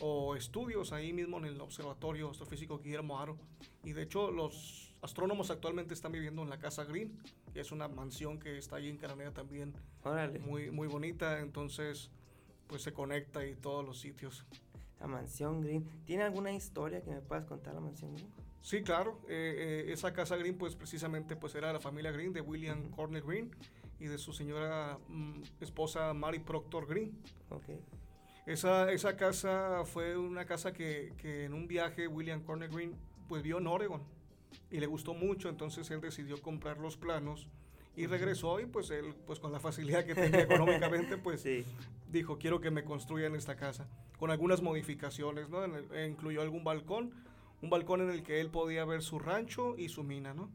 o 0.00 0.36
estudios 0.36 0.92
ahí 0.92 1.12
mismo 1.12 1.38
en 1.38 1.44
el 1.44 1.60
Observatorio 1.60 2.30
Astrofísico 2.30 2.78
Guillermo 2.78 3.20
Aro. 3.20 3.38
Y 3.84 3.92
de 3.92 4.02
hecho 4.02 4.30
los 4.30 4.94
astrónomos 5.02 5.50
actualmente 5.50 5.94
están 5.94 6.12
viviendo 6.12 6.42
en 6.42 6.50
la 6.50 6.58
Casa 6.58 6.84
Green, 6.84 7.18
que 7.52 7.60
es 7.60 7.72
una 7.72 7.88
mansión 7.88 8.38
que 8.38 8.58
está 8.58 8.76
ahí 8.76 8.88
en 8.88 8.96
Cananea 8.96 9.32
también. 9.32 9.74
Muy, 10.40 10.70
muy 10.70 10.88
bonita, 10.88 11.40
entonces 11.40 12.10
pues 12.66 12.82
se 12.82 12.92
conecta 12.92 13.46
y 13.46 13.54
todos 13.54 13.84
los 13.84 13.98
sitios. 13.98 14.44
La 15.00 15.06
mansión 15.06 15.60
Green. 15.60 15.84
¿Tiene 16.04 16.24
alguna 16.24 16.52
historia 16.52 17.02
que 17.02 17.10
me 17.10 17.20
puedas 17.20 17.44
contar 17.44 17.74
la 17.74 17.80
mansión 17.80 18.14
Green? 18.14 18.28
Sí, 18.62 18.82
claro. 18.82 19.20
Eh, 19.28 19.84
eh, 19.88 19.92
esa 19.92 20.12
casa 20.12 20.36
Green, 20.36 20.58
pues 20.58 20.74
precisamente, 20.74 21.36
pues 21.36 21.54
era 21.54 21.72
la 21.72 21.80
familia 21.80 22.10
Green 22.10 22.32
de 22.32 22.40
William 22.40 22.90
Cornell 22.90 23.22
Green 23.22 23.50
y 24.00 24.06
de 24.06 24.18
su 24.18 24.32
señora 24.32 24.98
mm, 25.08 25.42
esposa 25.60 26.12
Mary 26.14 26.38
Proctor 26.38 26.86
Green. 26.86 27.18
Okay. 27.50 27.80
Esa, 28.46 28.90
esa 28.92 29.16
casa 29.16 29.84
fue 29.84 30.16
una 30.16 30.46
casa 30.46 30.72
que, 30.72 31.12
que, 31.18 31.44
en 31.44 31.54
un 31.54 31.68
viaje 31.68 32.08
William 32.08 32.42
Corner 32.42 32.70
Green 32.70 32.94
pues 33.28 33.42
vio 33.42 33.58
en 33.58 33.66
Oregon 33.66 34.02
y 34.70 34.80
le 34.80 34.86
gustó 34.86 35.12
mucho, 35.12 35.48
entonces 35.48 35.90
él 35.90 36.00
decidió 36.00 36.40
comprar 36.40 36.78
los 36.78 36.96
planos 36.96 37.48
y 37.98 38.06
regresó 38.06 38.60
y 38.60 38.66
pues 38.66 38.90
él 38.90 39.12
pues 39.26 39.40
con 39.40 39.50
la 39.50 39.58
facilidad 39.58 40.04
que 40.04 40.14
tenía 40.14 40.42
económicamente 40.42 41.16
pues 41.22 41.44
dijo 42.10 42.38
quiero 42.38 42.60
que 42.60 42.70
me 42.70 42.84
construyan 42.84 43.34
esta 43.34 43.56
casa 43.56 43.88
con 44.18 44.30
algunas 44.30 44.62
modificaciones, 44.62 45.48
¿no? 45.48 45.64
E 45.94 46.06
incluyó 46.06 46.42
algún 46.42 46.64
balcón, 46.64 47.12
un 47.60 47.70
balcón 47.70 48.00
en 48.02 48.10
el 48.10 48.22
que 48.22 48.40
él 48.40 48.50
podía 48.50 48.84
ver 48.84 49.02
su 49.02 49.18
rancho 49.18 49.76
y 49.76 49.88
su 49.88 50.04
mina, 50.04 50.32
¿no? 50.32 50.50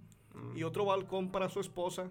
Y 0.55 0.63
otro 0.63 0.85
balcón 0.85 1.31
para 1.31 1.49
su 1.49 1.59
esposa 1.59 2.09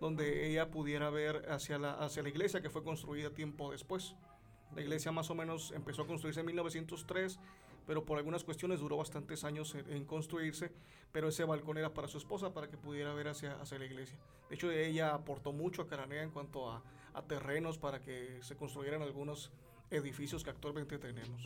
donde 0.00 0.48
ella 0.48 0.70
pudiera 0.70 1.10
ver 1.10 1.50
hacia 1.50 1.78
la, 1.78 1.94
hacia 1.94 2.22
la 2.22 2.28
iglesia 2.28 2.60
que 2.60 2.70
fue 2.70 2.84
construida 2.84 3.30
tiempo 3.30 3.72
después. 3.72 4.14
La 4.74 4.82
iglesia 4.82 5.12
más 5.12 5.30
o 5.30 5.34
menos 5.34 5.72
empezó 5.72 6.02
a 6.02 6.06
construirse 6.06 6.40
en 6.40 6.46
1903, 6.46 7.40
pero 7.88 8.04
por 8.04 8.18
algunas 8.18 8.44
cuestiones 8.44 8.80
duró 8.80 8.98
bastantes 8.98 9.44
años 9.44 9.74
en, 9.74 10.04
construirse, 10.04 10.70
pero 11.10 11.28
ese 11.28 11.44
balcón 11.44 11.78
era 11.78 11.94
para 11.94 12.06
su 12.06 12.18
esposa, 12.18 12.52
para 12.52 12.68
que 12.68 12.76
pudiera 12.76 13.14
ver 13.14 13.28
hacia, 13.28 13.58
hacia 13.62 13.78
la 13.78 13.86
iglesia. 13.86 14.18
De 14.50 14.56
hecho, 14.56 14.70
ella 14.70 15.14
aportó 15.14 15.52
mucho 15.52 15.80
a 15.80 15.86
Caranea 15.86 16.22
en 16.22 16.30
cuanto 16.30 16.70
a, 16.70 16.82
a 17.14 17.22
terrenos 17.22 17.78
para 17.78 18.02
que 18.02 18.40
se 18.42 18.56
construyeran 18.56 19.00
algunos 19.00 19.50
edificios 19.90 20.44
que 20.44 20.50
actualmente 20.50 20.98
tenemos. 20.98 21.42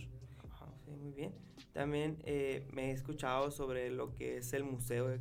sí, 0.84 0.90
muy 1.00 1.12
bien. 1.12 1.32
También 1.72 2.18
eh, 2.24 2.66
me 2.72 2.90
he 2.90 2.90
escuchado 2.90 3.52
sobre 3.52 3.88
lo 3.90 4.12
que 4.12 4.38
es 4.38 4.52
el 4.52 4.64
museo 4.64 5.06
de 5.06 5.20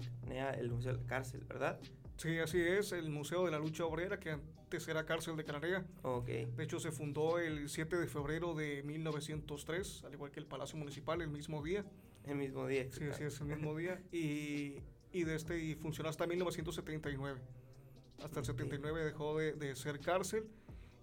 el 0.58 0.72
museo 0.72 0.94
de 0.94 1.04
la 1.04 1.08
cárcel, 1.08 1.46
¿verdad? 1.48 1.80
Sí, 2.18 2.40
así 2.40 2.60
es, 2.60 2.94
el 2.94 3.12
Museo 3.12 3.46
de 3.46 3.52
la 3.52 3.60
Lucha 3.60 3.86
Obrera, 3.86 4.20
que 4.20 4.40
antes 4.72 4.88
era 4.88 5.06
cárcel 5.06 5.36
de 5.36 5.44
Cananea. 5.44 5.86
Okay. 6.02 6.46
De 6.46 6.64
hecho, 6.64 6.80
se 6.80 6.94
fundó 6.94 7.40
el 7.40 7.68
7 7.68 7.98
de 7.98 8.08
febrero 8.08 8.54
de 8.54 8.84
1903, 8.84 10.06
al 10.06 10.14
igual 10.14 10.32
que 10.32 10.40
el 10.40 10.46
Palacio 10.46 10.78
Municipal, 10.78 11.22
el 11.22 11.28
mismo 11.28 11.62
día. 11.62 11.84
El 12.24 12.38
mismo 12.38 12.66
día. 12.66 12.88
Sí, 12.90 13.04
sí, 13.18 13.26
es 13.26 13.42
el 13.42 13.48
mismo 13.48 13.76
día. 13.76 14.02
Y, 14.14 14.78
y, 15.12 15.26
de 15.26 15.36
este, 15.36 15.62
y 15.62 15.76
funcionó 15.76 16.08
hasta 16.08 16.26
1979. 16.26 17.42
Hasta 18.24 18.40
el 18.40 18.46
79 18.46 19.04
dejó 19.04 19.38
de, 19.38 19.52
de, 19.54 19.76
ser 19.76 20.00
cárcel. 20.00 20.48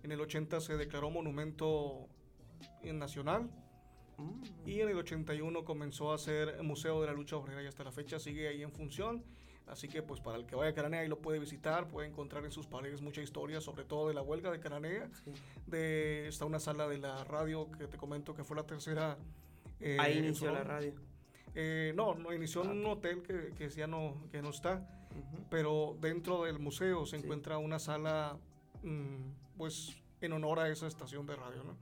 En 0.02 0.12
el 0.12 0.20
80 0.22 0.60
se 0.62 0.78
declaró 0.78 1.10
monumento 1.10 2.08
nacional. 2.82 3.50
Mm. 4.16 4.66
Y 4.66 4.80
en 4.80 4.88
el 4.88 4.96
81 4.96 5.62
comenzó 5.66 6.14
a 6.14 6.16
ser 6.16 6.62
Museo 6.62 7.02
de 7.02 7.08
la 7.08 7.12
Lucha 7.12 7.36
Obrera 7.36 7.62
y 7.62 7.66
hasta 7.66 7.84
la 7.84 7.92
fecha 7.92 8.18
sigue 8.18 8.48
ahí 8.48 8.62
en 8.62 8.72
función. 8.72 9.22
Así 9.70 9.88
que 9.88 10.02
pues 10.02 10.20
para 10.20 10.38
el 10.38 10.46
que 10.46 10.56
vaya 10.56 10.70
a 10.70 10.74
Cananea 10.74 11.04
y 11.04 11.08
lo 11.08 11.18
puede 11.18 11.38
visitar, 11.38 11.88
puede 11.88 12.08
encontrar 12.08 12.44
en 12.44 12.50
sus 12.50 12.66
paredes 12.66 13.02
mucha 13.02 13.20
historia, 13.20 13.60
sobre 13.60 13.84
todo 13.84 14.08
de 14.08 14.14
la 14.14 14.22
huelga 14.22 14.50
de 14.50 14.60
Cananea. 14.60 15.10
De, 15.66 16.28
está 16.28 16.44
una 16.44 16.58
sala 16.58 16.88
de 16.88 16.98
la 16.98 17.24
radio 17.24 17.70
que 17.72 17.86
te 17.86 17.96
comento 17.96 18.34
que 18.34 18.44
fue 18.44 18.56
la 18.56 18.64
tercera. 18.64 19.18
Eh, 19.80 19.96
ahí 20.00 20.18
inició 20.18 20.52
la 20.52 20.64
radio. 20.64 20.94
Eh, 21.54 21.92
no, 21.94 22.14
no, 22.14 22.32
inició 22.32 22.62
en 22.62 22.70
un 22.70 22.86
ah, 22.86 22.90
hotel 22.90 23.22
que, 23.22 23.52
que, 23.54 23.68
ya 23.68 23.86
no, 23.86 24.22
que 24.30 24.40
no 24.42 24.50
está, 24.50 24.86
pero 25.50 25.96
dentro 26.00 26.44
del 26.44 26.58
museo 26.58 27.06
se 27.06 27.16
encuentra 27.16 27.58
una 27.58 27.78
sala, 27.78 28.38
mm, 28.82 29.56
pues, 29.56 29.96
en 30.20 30.32
honor 30.32 30.60
a 30.60 30.68
esa 30.68 30.86
estación 30.86 31.26
de 31.26 31.36
radio, 31.36 31.64
¿no? 31.64 31.76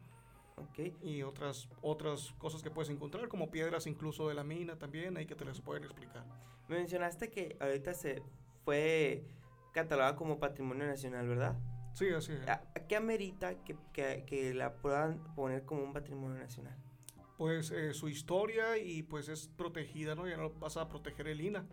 Okay. 0.71 0.97
Y 1.03 1.23
otras, 1.23 1.69
otras 1.83 2.33
cosas 2.39 2.63
que 2.63 2.71
puedes 2.71 2.89
encontrar, 2.89 3.29
como 3.29 3.51
piedras 3.51 3.87
incluso 3.87 4.29
de 4.29 4.35
la 4.35 4.45
mina 4.45 4.79
también, 4.79 5.17
ahí 5.19 5.27
que 5.27 5.35
te 5.35 5.45
las 5.45 5.61
pueden 5.61 5.85
explicar. 5.85 6.25
Me 6.69 6.77
mencionaste 6.77 7.31
que 7.31 7.57
ahorita 7.61 7.95
se 7.95 8.23
fue 8.65 9.25
catalogada 9.73 10.17
como 10.17 10.39
patrimonio 10.39 10.87
nacional, 10.87 11.29
¿verdad? 11.29 11.57
Sí, 11.95 12.09
así 12.09 12.33
es. 12.33 12.49
¿A, 12.49 12.61
qué 12.89 12.97
amerita 12.97 13.63
que, 13.65 13.77
que, 13.93 14.25
que, 14.27 14.53
la 14.53 14.75
puedan 14.75 15.35
poner 15.35 15.65
como 15.65 15.83
un 15.83 15.93
patrimonio 15.93 16.39
nacional? 16.39 16.77
Pues 17.39 17.71
eh, 17.71 17.95
su 17.95 18.09
historia 18.09 18.79
y 18.79 19.03
pues 19.03 19.29
es 19.29 19.49
protegida, 19.49 20.15
¿no? 20.15 20.27
Ya 20.29 20.37
no 20.37 20.51
pasa 20.51 20.83
a 20.83 20.89
proteger 20.89 21.29
el 21.29 21.41
INA. 21.41 21.67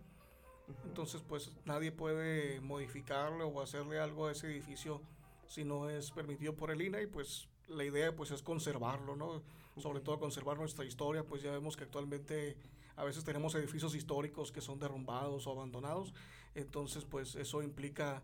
Entonces, 0.85 1.21
pues 1.21 1.51
nadie 1.65 1.91
puede 1.91 2.61
modificarlo 2.61 3.47
o 3.47 3.61
hacerle 3.61 3.99
algo 3.99 4.27
a 4.27 4.31
ese 4.31 4.47
edificio 4.47 5.01
si 5.47 5.63
no 5.63 5.89
es 5.89 6.11
permitido 6.11 6.55
por 6.55 6.71
el 6.71 6.81
INA 6.81 7.01
y 7.01 7.07
pues 7.07 7.47
la 7.67 7.83
idea 7.83 8.15
pues 8.15 8.31
es 8.31 8.41
conservarlo, 8.41 9.15
¿no? 9.15 9.41
Sobre 9.77 10.01
todo 10.01 10.19
conservar 10.19 10.57
nuestra 10.57 10.85
historia, 10.85 11.23
pues 11.23 11.41
ya 11.41 11.51
vemos 11.51 11.75
que 11.75 11.83
actualmente 11.83 12.57
a 12.95 13.03
veces 13.03 13.23
tenemos 13.23 13.55
edificios 13.55 13.95
históricos 13.95 14.51
que 14.51 14.61
son 14.61 14.79
derrumbados 14.79 15.47
o 15.47 15.51
abandonados, 15.51 16.13
entonces 16.55 17.05
pues 17.05 17.35
eso 17.35 17.63
implica 17.63 18.23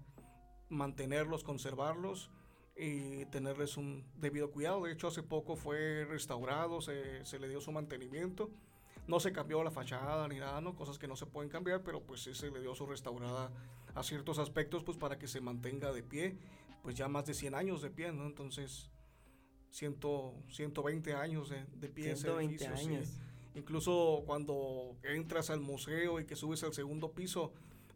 mantenerlos, 0.69 1.43
conservarlos 1.43 2.29
y 2.75 3.25
tenerles 3.25 3.77
un 3.77 4.05
debido 4.15 4.51
cuidado. 4.51 4.83
De 4.83 4.93
hecho, 4.93 5.07
hace 5.07 5.23
poco 5.23 5.55
fue 5.55 6.05
restaurado, 6.05 6.81
se, 6.81 7.25
se, 7.25 7.39
le 7.39 7.49
dio 7.49 7.59
su 7.59 7.71
mantenimiento. 7.71 8.49
No 9.07 9.19
se 9.19 9.33
cambió 9.33 9.63
la 9.63 9.71
fachada 9.71 10.27
ni 10.27 10.39
nada, 10.39 10.61
¿no? 10.61 10.75
Cosas 10.75 10.99
que 10.99 11.07
no 11.07 11.15
se 11.15 11.25
pueden 11.25 11.49
cambiar, 11.49 11.83
pero 11.83 12.01
pues 12.01 12.21
sí 12.21 12.33
se 12.33 12.51
le 12.51 12.61
dio 12.61 12.75
su 12.75 12.85
restaurada 12.85 13.51
a 13.95 14.03
ciertos 14.03 14.38
aspectos, 14.38 14.83
pues 14.83 14.97
para 14.97 15.17
que 15.17 15.27
se 15.27 15.41
mantenga 15.41 15.91
de 15.91 16.03
pie, 16.03 16.38
pues 16.83 16.95
ya 16.95 17.07
más 17.07 17.25
de 17.25 17.33
100 17.33 17.55
años 17.55 17.81
de 17.81 17.89
pie, 17.89 18.11
¿no? 18.11 18.27
Entonces, 18.27 18.91
100, 19.71 19.97
120 20.47 21.13
años 21.15 21.49
de, 21.49 21.65
de 21.65 21.89
pie 21.89 22.15
120 22.15 22.55
ese 22.55 22.65
edificio. 22.65 22.95
años. 22.95 23.19
Incluso 23.56 24.24
cuando 24.25 24.96
entras 25.03 25.50
al 25.50 25.60
museo 25.60 26.20
y 26.20 26.25
que 26.25 26.36
subes 26.36 26.63
al 26.63 26.74
segundo 26.74 27.12
piso, 27.12 27.51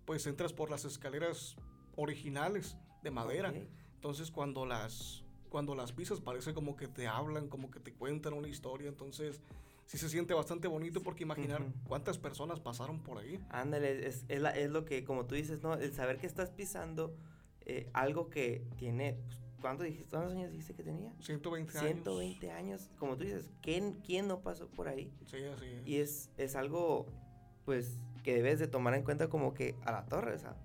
pues 0.06 0.26
entras 0.28 0.54
por 0.54 0.70
las 0.70 0.86
escaleras 0.86 1.56
originales 1.96 2.78
de 3.04 3.12
madera. 3.12 3.54
Entonces 3.96 4.32
cuando 4.32 4.66
las, 4.66 5.24
cuando 5.50 5.76
las 5.76 5.92
pisas 5.92 6.20
parece 6.20 6.54
como 6.54 6.76
que 6.76 6.88
te 6.88 7.08
hablan, 7.08 7.48
como 7.48 7.70
que 7.70 7.80
te 7.80 7.94
cuentan 7.94 8.34
una 8.34 8.48
historia. 8.48 8.90
Entonces 8.90 9.42
sí 9.86 9.98
se 9.98 10.10
siente 10.10 10.34
bastante 10.34 10.68
bonito 10.68 11.02
porque 11.02 11.24
imaginar 11.24 11.64
cuántas 11.88 12.18
personas 12.18 12.60
pasaron 12.60 13.00
por 13.00 13.20
ahí. 13.20 13.40
Ándale, 13.50 14.08
es, 14.08 14.26
es, 14.28 14.44
es, 14.56 14.72
lo 14.72 14.86
que, 14.86 15.04
como 15.04 15.26
tú 15.26 15.36
dices, 15.36 15.62
¿no? 15.62 15.76
El 15.76 15.94
saber 15.94 16.18
que 16.18 16.28
estás 16.28 16.52
pisando 16.52 17.16
eh, 17.62 17.90
algo 17.94 18.30
que 18.30 18.66
tiene... 18.78 19.14
Pues, 19.14 19.43
¿Cuántos 19.64 20.34
años 20.34 20.52
dijiste 20.52 20.74
que 20.74 20.84
tenía? 20.84 21.14
120 21.22 21.78
años. 21.80 21.92
120 21.94 22.52
años. 22.52 22.90
Como 23.00 23.16
tú 23.16 23.24
dices, 23.24 23.50
¿quién, 23.62 23.94
quién 24.06 24.28
no 24.28 24.42
pasó 24.42 24.68
por 24.68 24.90
ahí? 24.90 25.10
Sí, 25.26 25.38
así 25.46 25.66
es. 25.68 25.88
Y 25.88 25.98
es, 26.00 26.30
es 26.38 26.58
algo, 26.58 27.06
pues, 27.64 27.98
que 28.24 28.34
debes 28.34 28.60
de 28.60 28.68
tomar 28.68 28.94
en 28.94 29.04
cuenta 29.04 29.30
como 29.30 29.54
que 29.54 29.76
a 29.86 29.94
la 29.94 30.06
torre, 30.06 30.34
o 30.34 30.38
sea, 30.38 30.58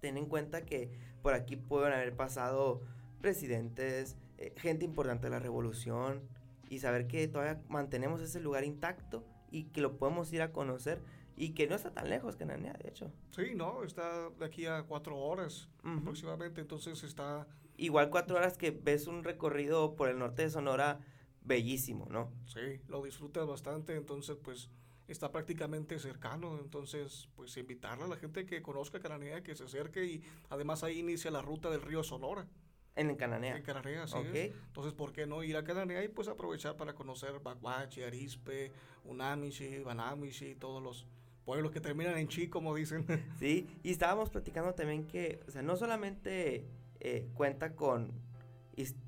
ten 0.00 0.16
en 0.16 0.26
cuenta 0.26 0.64
que 0.64 0.92
por 1.22 1.34
aquí 1.34 1.56
pueden 1.56 1.92
haber 1.92 2.14
pasado 2.14 2.80
presidentes, 3.20 4.16
eh, 4.38 4.54
gente 4.56 4.84
importante 4.84 5.26
de 5.26 5.30
la 5.30 5.40
revolución, 5.40 6.22
y 6.70 6.78
saber 6.78 7.08
que 7.08 7.26
todavía 7.26 7.60
mantenemos 7.68 8.22
ese 8.22 8.38
lugar 8.38 8.62
intacto 8.62 9.24
y 9.50 9.64
que 9.64 9.80
lo 9.80 9.98
podemos 9.98 10.32
ir 10.32 10.42
a 10.42 10.52
conocer 10.52 11.02
y 11.36 11.50
que 11.50 11.66
no 11.66 11.74
está 11.74 11.90
tan 11.90 12.08
lejos 12.08 12.36
que 12.36 12.46
Nanea, 12.46 12.74
de 12.74 12.88
hecho. 12.88 13.10
Sí, 13.30 13.54
no, 13.56 13.82
está 13.82 14.30
de 14.30 14.44
aquí 14.44 14.66
a 14.66 14.84
cuatro 14.84 15.18
horas 15.18 15.68
aproximadamente, 15.82 16.60
entonces 16.60 17.02
está... 17.02 17.48
Igual 17.82 18.10
cuatro 18.10 18.36
horas 18.36 18.56
que 18.56 18.70
ves 18.70 19.08
un 19.08 19.24
recorrido 19.24 19.96
por 19.96 20.08
el 20.08 20.16
norte 20.16 20.42
de 20.42 20.50
Sonora 20.50 21.00
bellísimo, 21.40 22.06
¿no? 22.08 22.30
Sí, 22.46 22.80
lo 22.86 23.02
disfrutas 23.02 23.44
bastante, 23.48 23.96
entonces 23.96 24.36
pues 24.40 24.70
está 25.08 25.32
prácticamente 25.32 25.98
cercano, 25.98 26.60
entonces 26.60 27.28
pues 27.34 27.56
invitarle 27.56 28.04
a 28.04 28.06
la 28.06 28.16
gente 28.16 28.46
que 28.46 28.62
conozca 28.62 29.00
Cananea, 29.00 29.42
que 29.42 29.56
se 29.56 29.64
acerque 29.64 30.04
y 30.04 30.22
además 30.48 30.84
ahí 30.84 31.00
inicia 31.00 31.32
la 31.32 31.42
ruta 31.42 31.70
del 31.70 31.82
río 31.82 32.04
Sonora. 32.04 32.46
En 32.94 33.16
Cananea. 33.16 33.56
En 33.56 33.64
Cananea, 33.64 34.06
sí. 34.06 34.16
Entonces, 34.22 34.92
¿por 34.92 35.12
qué 35.12 35.26
no 35.26 35.42
ir 35.42 35.56
a 35.56 35.64
Cananea 35.64 36.04
y 36.04 36.08
pues 36.08 36.28
aprovechar 36.28 36.76
para 36.76 36.94
conocer 36.94 37.40
Baguachi, 37.40 38.04
Arispe, 38.04 38.70
Unamishi, 39.06 39.80
Banamishi, 39.80 40.54
todos 40.54 40.80
los 40.80 41.04
pueblos 41.44 41.72
que 41.72 41.80
terminan 41.80 42.16
en 42.16 42.28
chi, 42.28 42.46
como 42.46 42.76
dicen. 42.76 43.04
Sí, 43.40 43.66
y 43.82 43.90
estábamos 43.90 44.30
platicando 44.30 44.72
también 44.74 45.08
que, 45.08 45.40
o 45.48 45.50
sea, 45.50 45.62
no 45.62 45.74
solamente 45.74 46.64
eh, 47.04 47.26
cuenta 47.34 47.74
con, 47.74 48.12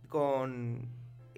con 0.09 0.89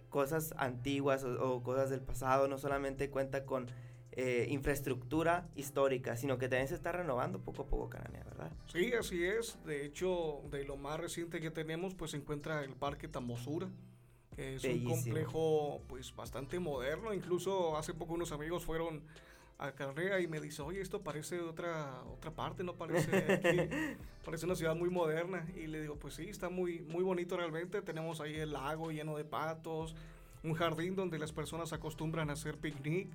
cosas 0.08 0.54
antiguas 0.56 1.22
o, 1.22 1.62
cosas 1.62 1.90
del 1.90 2.00
pasado, 2.00 2.48
no 2.48 2.56
solamente 2.56 3.10
cuenta 3.10 3.44
con 3.44 3.66
eh, 4.12 4.46
infraestructura 4.48 5.50
histórica, 5.54 6.16
sino 6.16 6.38
que 6.38 6.48
también 6.48 6.68
se 6.68 6.74
está 6.74 6.92
renovando 6.92 7.40
poco 7.40 7.64
a 7.64 7.66
poco 7.66 7.90
Cananea, 7.90 8.24
¿verdad? 8.24 8.50
Sí, 8.72 8.94
así 8.94 9.22
es. 9.22 9.58
De 9.66 9.84
hecho, 9.84 10.40
de 10.50 10.64
lo 10.64 10.78
más 10.78 10.98
reciente 10.98 11.42
que 11.42 11.50
tenemos, 11.50 11.94
pues 11.94 12.12
se 12.12 12.16
encuentra 12.16 12.64
el 12.64 12.74
Parque 12.74 13.06
Tambosura, 13.06 13.68
que 14.34 14.54
es 14.54 14.64
un 14.64 14.82
complejo 14.84 15.82
pues 15.88 16.16
bastante 16.16 16.58
moderno. 16.58 17.12
Incluso 17.12 17.76
hace 17.76 17.92
poco 17.92 18.14
unos 18.14 18.32
amigos 18.32 18.64
fueron 18.64 19.02
a 19.58 19.72
Cananea 19.72 20.20
y 20.20 20.26
me 20.26 20.40
dice, 20.40 20.62
oye, 20.62 20.80
esto 20.80 21.02
parece 21.02 21.40
otra, 21.40 22.02
otra 22.04 22.30
parte, 22.30 22.62
no 22.62 22.74
parece 22.74 23.16
aquí, 23.16 23.96
parece 24.24 24.46
una 24.46 24.54
ciudad 24.54 24.74
muy 24.74 24.90
moderna. 24.90 25.46
Y 25.56 25.66
le 25.66 25.80
digo, 25.82 25.98
pues 25.98 26.14
sí, 26.14 26.28
está 26.28 26.48
muy, 26.48 26.80
muy 26.80 27.02
bonito 27.02 27.36
realmente. 27.36 27.82
Tenemos 27.82 28.20
ahí 28.20 28.34
el 28.34 28.52
lago 28.52 28.90
lleno 28.90 29.16
de 29.16 29.24
patos, 29.24 29.94
un 30.42 30.54
jardín 30.54 30.94
donde 30.94 31.18
las 31.18 31.32
personas 31.32 31.72
acostumbran 31.72 32.30
a 32.30 32.34
hacer 32.34 32.58
picnic 32.58 33.08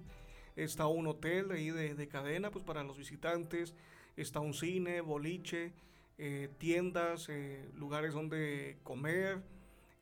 está 0.56 0.88
un 0.88 1.08
hotel 1.08 1.52
ahí 1.52 1.70
de, 1.70 2.08
cadena 2.08 2.52
pues 2.52 2.64
para 2.64 2.84
los 2.84 2.98
visitantes, 2.98 3.74
está 4.16 4.40
un 4.40 4.54
cine, 4.54 5.02
boliche, 5.02 5.74
eh, 6.18 6.50
tiendas, 6.58 7.30
eh, 7.30 7.70
lugares 7.76 8.14
donde 8.14 8.78
comer. 8.84 9.42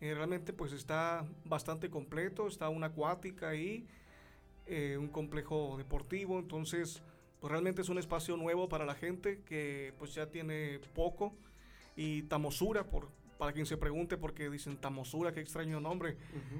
Eh, 0.02 0.14
realmente 0.14 0.54
pues 0.54 0.72
está 0.72 1.28
bastante 1.44 1.90
completo, 1.90 2.48
está 2.48 2.70
una 2.70 2.88
acuática 2.88 3.50
ahí, 3.50 3.86
un 4.98 5.08
complejo 5.08 5.76
deportivo, 5.78 6.40
entonces 6.40 7.02
pues 7.40 7.52
realmente 7.52 7.82
es 7.82 7.90
un 7.90 7.98
espacio 7.98 8.36
nuevo 8.38 8.68
para 8.68 8.86
la 8.86 8.96
gente 8.96 9.42
que 9.44 9.94
pues 9.98 10.14
ya 10.14 10.28
tiene 10.28 10.80
poco 10.94 11.34
y 11.96 12.24
Tamosura 12.24 12.86
por, 12.86 13.10
para 13.38 13.54
quien 13.54 13.66
se 13.66 13.78
pregunte, 13.78 14.18
porque 14.18 14.50
dicen 14.50 14.76
Tamosura, 14.76 15.32
qué 15.32 15.40
extraño 15.40 15.80
nombre, 15.80 16.18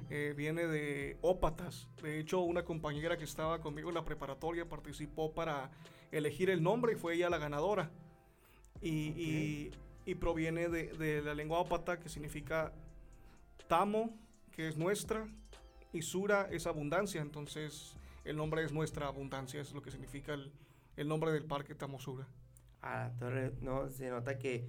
eh, 0.08 0.32
viene 0.34 0.66
de 0.66 1.18
ópatas. 1.20 1.88
De 2.02 2.18
hecho, 2.18 2.40
una 2.40 2.64
compañera 2.64 3.18
que 3.18 3.24
estaba 3.24 3.60
conmigo 3.60 3.90
en 3.90 3.96
la 3.96 4.04
preparatoria 4.04 4.66
participó 4.66 5.32
para 5.32 5.70
elegir 6.10 6.48
el 6.48 6.62
nombre 6.62 6.94
y 6.94 6.96
fue 6.96 7.14
ella 7.14 7.28
la 7.28 7.38
ganadora. 7.38 7.90
Y, 8.82 9.70
proviene 10.18 10.68
de, 10.68 11.22
la 11.22 11.34
lengua 11.34 11.60
ópata, 11.60 12.00
que 12.00 12.08
significa 12.08 12.72
tamo, 13.68 14.18
que 14.50 14.66
es 14.66 14.76
nuestra, 14.76 15.28
y 15.92 16.02
sura 16.02 16.48
es 16.50 16.66
abundancia. 16.66 17.20
Entonces, 17.20 17.94
el 18.30 18.36
nombre 18.36 18.64
es 18.64 18.72
nuestra 18.72 19.08
abundancia, 19.08 19.60
es 19.60 19.72
lo 19.72 19.82
que 19.82 19.90
significa 19.90 20.34
el, 20.34 21.08
nombre 21.08 21.32
del 21.32 21.44
parque 21.44 21.74
Tamosura. 21.74 22.26
Ah, 22.80 23.10
torre, 23.18 23.52
no, 23.60 23.90
se 23.90 24.08
nota 24.08 24.38
que 24.38 24.68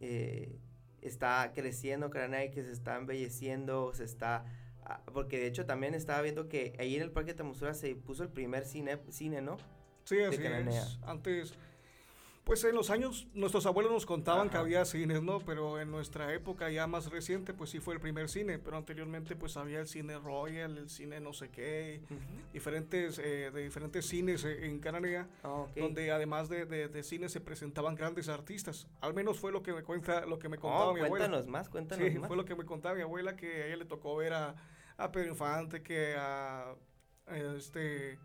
eh, 0.00 0.58
está 1.00 1.52
creciendo 1.54 2.10
Cananea 2.10 2.44
y 2.44 2.50
que 2.50 2.62
se 2.62 2.72
está 2.72 2.96
embelleciendo, 2.96 3.92
se 3.94 4.04
está... 4.04 4.44
Ah, 4.84 5.02
porque 5.12 5.38
de 5.38 5.46
hecho 5.46 5.66
también 5.66 5.94
estaba 5.94 6.20
viendo 6.20 6.48
que 6.48 6.74
ahí 6.78 6.96
en 6.96 7.02
el 7.02 7.10
Parque 7.10 7.32
de 7.32 7.38
Tamusura 7.38 7.74
se 7.74 7.94
puso 7.94 8.22
el 8.22 8.28
primer 8.28 8.64
cine, 8.64 8.98
cine 9.08 9.40
¿no? 9.40 9.56
Sí, 10.04 10.20
así 10.20 10.42
es. 10.42 10.98
Antes 11.02 11.54
pues 12.44 12.64
en 12.64 12.74
los 12.74 12.90
años, 12.90 13.28
nuestros 13.34 13.66
abuelos 13.66 13.92
nos 13.92 14.06
contaban 14.06 14.48
que 14.48 14.56
había 14.56 14.84
cines, 14.84 15.22
¿no? 15.22 15.40
Pero 15.40 15.80
en 15.80 15.90
nuestra 15.90 16.32
época 16.34 16.70
ya 16.70 16.86
más 16.86 17.10
reciente, 17.10 17.54
pues 17.54 17.70
sí 17.70 17.80
fue 17.80 17.94
el 17.94 18.00
primer 18.00 18.28
cine, 18.28 18.58
pero 18.58 18.76
anteriormente 18.76 19.36
pues 19.36 19.56
había 19.56 19.80
el 19.80 19.86
cine 19.86 20.18
Royal, 20.18 20.78
el 20.78 20.88
cine 20.88 21.20
no 21.20 21.32
sé 21.32 21.50
qué, 21.50 22.00
diferentes, 22.52 23.18
eh, 23.18 23.50
de 23.52 23.62
diferentes 23.62 24.06
cines 24.06 24.44
eh, 24.44 24.66
en 24.66 24.80
Canadá, 24.80 25.28
ah, 25.44 25.66
donde 25.76 26.10
además 26.10 26.48
de, 26.48 26.66
de, 26.66 27.02
cine 27.02 27.28
se 27.28 27.40
presentaban 27.40 27.94
grandes 27.94 28.28
artistas. 28.28 28.88
Al 29.00 29.14
menos 29.14 29.38
fue 29.38 29.52
lo 29.52 29.62
que 29.62 29.72
me 29.72 29.82
cuenta, 29.82 30.26
lo 30.26 30.38
que 30.38 30.48
me 30.48 30.58
contaba 30.58 30.88
oh, 30.88 30.94
mi 30.94 31.00
abuela. 31.00 31.26
Cuéntanos 31.26 31.46
más, 31.46 31.68
cuéntanos 31.68 32.08
sí, 32.08 32.18
fue 32.26 32.36
lo 32.36 32.44
que 32.44 32.54
me 32.54 32.64
contaba 32.64 32.94
mi 32.94 33.02
abuela, 33.02 33.36
que 33.36 33.62
a 33.62 33.66
ella 33.66 33.76
le 33.76 33.84
tocó 33.84 34.16
ver 34.16 34.32
a, 34.32 34.54
a 34.96 35.12
Pedro 35.12 35.30
Infante, 35.30 35.82
que 35.82 36.14
a 36.16 36.74
este, 37.28 38.18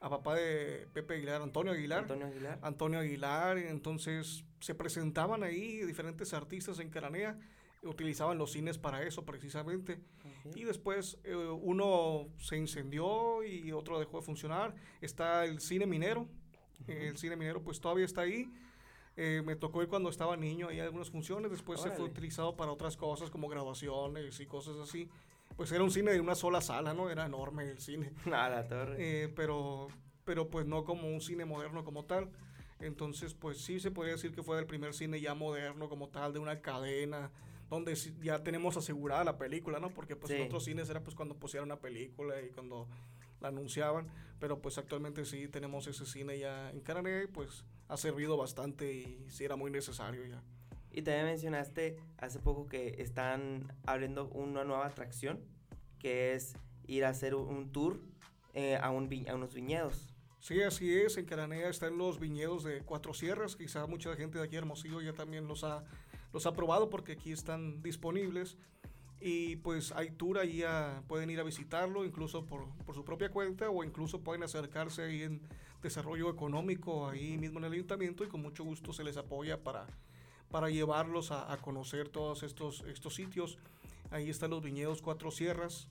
a 0.00 0.08
papá 0.08 0.34
de 0.34 0.88
Pepe 0.92 1.14
Aguilar, 1.14 1.42
Antonio 1.42 1.72
Aguilar. 1.72 2.00
Antonio 2.00 2.26
Aguilar. 2.26 2.58
Antonio 2.62 2.98
Aguilar, 3.00 3.58
entonces 3.58 4.44
se 4.60 4.74
presentaban 4.74 5.42
ahí 5.42 5.84
diferentes 5.84 6.32
artistas 6.32 6.78
en 6.78 6.88
Cananea, 6.90 7.38
utilizaban 7.82 8.38
los 8.38 8.52
cines 8.52 8.78
para 8.78 9.02
eso 9.02 9.24
precisamente. 9.24 10.00
Ok. 10.46 10.56
Y 10.56 10.64
después 10.64 11.18
eh, 11.24 11.34
uno 11.34 12.28
se 12.38 12.56
incendió 12.56 13.42
y 13.42 13.72
otro 13.72 13.98
dejó 13.98 14.18
de 14.20 14.22
funcionar. 14.26 14.74
Está 15.00 15.44
el 15.44 15.60
cine 15.60 15.86
minero. 15.86 16.26
Eh, 16.88 17.08
El 17.08 17.18
cine 17.18 17.36
minero 17.36 17.62
pues 17.62 17.80
todavía 17.80 18.04
está 18.06 18.22
ahí. 18.22 18.50
Eh, 19.16 19.42
me 19.44 19.54
tocó 19.54 19.82
ir 19.82 19.88
cuando 19.88 20.08
estaba 20.08 20.34
niño, 20.36 20.68
hay 20.68 20.80
algunas 20.80 21.10
funciones. 21.10 21.50
Después 21.50 21.80
se 21.80 21.88
fue 21.88 21.96
Órale. 22.04 22.10
utilizado 22.12 22.56
para 22.56 22.72
otras 22.72 22.96
cosas 22.96 23.28
como 23.28 23.48
graduaciones 23.48 24.40
y 24.40 24.46
cosas 24.46 24.76
así. 24.78 25.10
Pues 25.60 25.72
era 25.72 25.84
un 25.84 25.90
cine 25.90 26.12
de 26.12 26.22
una 26.22 26.34
sola 26.34 26.62
sala, 26.62 26.94
¿no? 26.94 27.10
Era 27.10 27.26
enorme 27.26 27.70
el 27.70 27.80
cine. 27.80 28.14
A 28.32 28.48
la 28.48 28.66
torre. 28.66 28.96
Eh, 28.98 29.28
pero, 29.28 29.88
pero 30.24 30.48
pues 30.48 30.64
no 30.64 30.84
como 30.84 31.06
un 31.06 31.20
cine 31.20 31.44
moderno 31.44 31.84
como 31.84 32.06
tal. 32.06 32.30
Entonces, 32.78 33.34
pues 33.34 33.60
sí 33.60 33.78
se 33.78 33.90
podría 33.90 34.14
decir 34.14 34.32
que 34.32 34.42
fue 34.42 34.58
el 34.58 34.64
primer 34.64 34.94
cine 34.94 35.20
ya 35.20 35.34
moderno 35.34 35.90
como 35.90 36.08
tal, 36.08 36.32
de 36.32 36.38
una 36.38 36.62
cadena, 36.62 37.30
donde 37.68 37.94
ya 38.22 38.42
tenemos 38.42 38.78
asegurada 38.78 39.22
la 39.22 39.36
película, 39.36 39.78
¿no? 39.80 39.90
Porque 39.90 40.16
pues 40.16 40.32
en 40.32 40.46
otros 40.46 40.64
cines 40.64 40.88
era 40.88 41.02
pues 41.02 41.14
cuando 41.14 41.36
pusieron 41.36 41.68
una 41.68 41.78
película 41.78 42.40
y 42.40 42.48
cuando 42.52 42.88
la 43.42 43.48
anunciaban, 43.48 44.08
pero 44.38 44.62
pues 44.62 44.78
actualmente 44.78 45.26
sí 45.26 45.46
tenemos 45.46 45.86
ese 45.86 46.06
cine 46.06 46.38
ya 46.38 46.70
en 46.70 46.80
Canadá 46.80 47.22
y 47.22 47.26
pues 47.26 47.66
ha 47.86 47.98
servido 47.98 48.38
bastante 48.38 48.94
y 48.94 49.26
sí 49.28 49.44
era 49.44 49.56
muy 49.56 49.70
necesario 49.70 50.24
ya. 50.24 50.42
Y 50.92 51.02
también 51.02 51.26
mencionaste 51.26 51.96
hace 52.18 52.38
poco 52.40 52.66
que 52.66 52.96
están 52.98 53.72
abriendo 53.86 54.28
una 54.28 54.64
nueva 54.64 54.86
atracción, 54.86 55.40
que 55.98 56.32
es 56.34 56.54
ir 56.86 57.04
a 57.04 57.10
hacer 57.10 57.34
un- 57.34 57.70
tour 57.72 58.00
eh, 58.54 58.76
a, 58.76 58.90
un 58.90 59.08
vi- 59.08 59.28
a 59.28 59.34
unos 59.36 59.54
viñedos. 59.54 60.12
Sí, 60.40 60.60
así 60.62 60.92
es. 60.92 61.16
En 61.18 61.26
Cananea 61.26 61.68
están 61.68 61.96
los 61.98 62.18
viñedos 62.18 62.64
de 62.64 62.80
Cuatro 62.82 63.14
Sierras. 63.14 63.54
Quizá 63.54 63.86
mucha 63.86 64.16
gente 64.16 64.38
de 64.38 64.44
aquí, 64.44 64.56
Hermosillo, 64.56 65.00
ya 65.00 65.12
también 65.12 65.46
los 65.46 65.62
ha, 65.62 65.84
los 66.32 66.46
ha 66.46 66.52
probado 66.54 66.90
porque 66.90 67.12
aquí 67.12 67.30
están 67.30 67.80
disponibles. 67.82 68.56
Y 69.20 69.56
pues 69.56 69.92
hay 69.92 70.10
tour 70.10 70.38
ahí, 70.38 70.62
a- 70.64 71.04
pueden 71.06 71.30
ir 71.30 71.38
a 71.38 71.44
visitarlo, 71.44 72.04
incluso 72.04 72.46
por, 72.46 72.66
por 72.86 72.94
su 72.94 73.04
propia 73.04 73.30
cuenta, 73.30 73.68
o 73.70 73.84
incluso 73.84 74.24
pueden 74.24 74.42
acercarse 74.42 75.02
ahí 75.02 75.22
en 75.22 75.42
desarrollo 75.82 76.28
económico, 76.30 77.06
ahí 77.08 77.36
mismo 77.38 77.58
en 77.58 77.66
el 77.66 77.72
ayuntamiento, 77.74 78.24
y 78.24 78.28
con 78.28 78.40
mucho 78.42 78.64
gusto 78.64 78.92
se 78.94 79.04
les 79.04 79.16
apoya 79.18 79.62
para, 79.62 79.86
para 80.50 80.70
llevarlos 80.70 81.30
a, 81.30 81.56
conocer 81.58 82.08
todos 82.08 82.42
estos, 82.42 82.82
estos 82.88 83.14
sitios. 83.14 83.58
Ahí 84.10 84.28
están 84.28 84.50
los 84.50 84.62
viñedos 84.62 85.00
Cuatro 85.00 85.30
Sierras, 85.30 85.88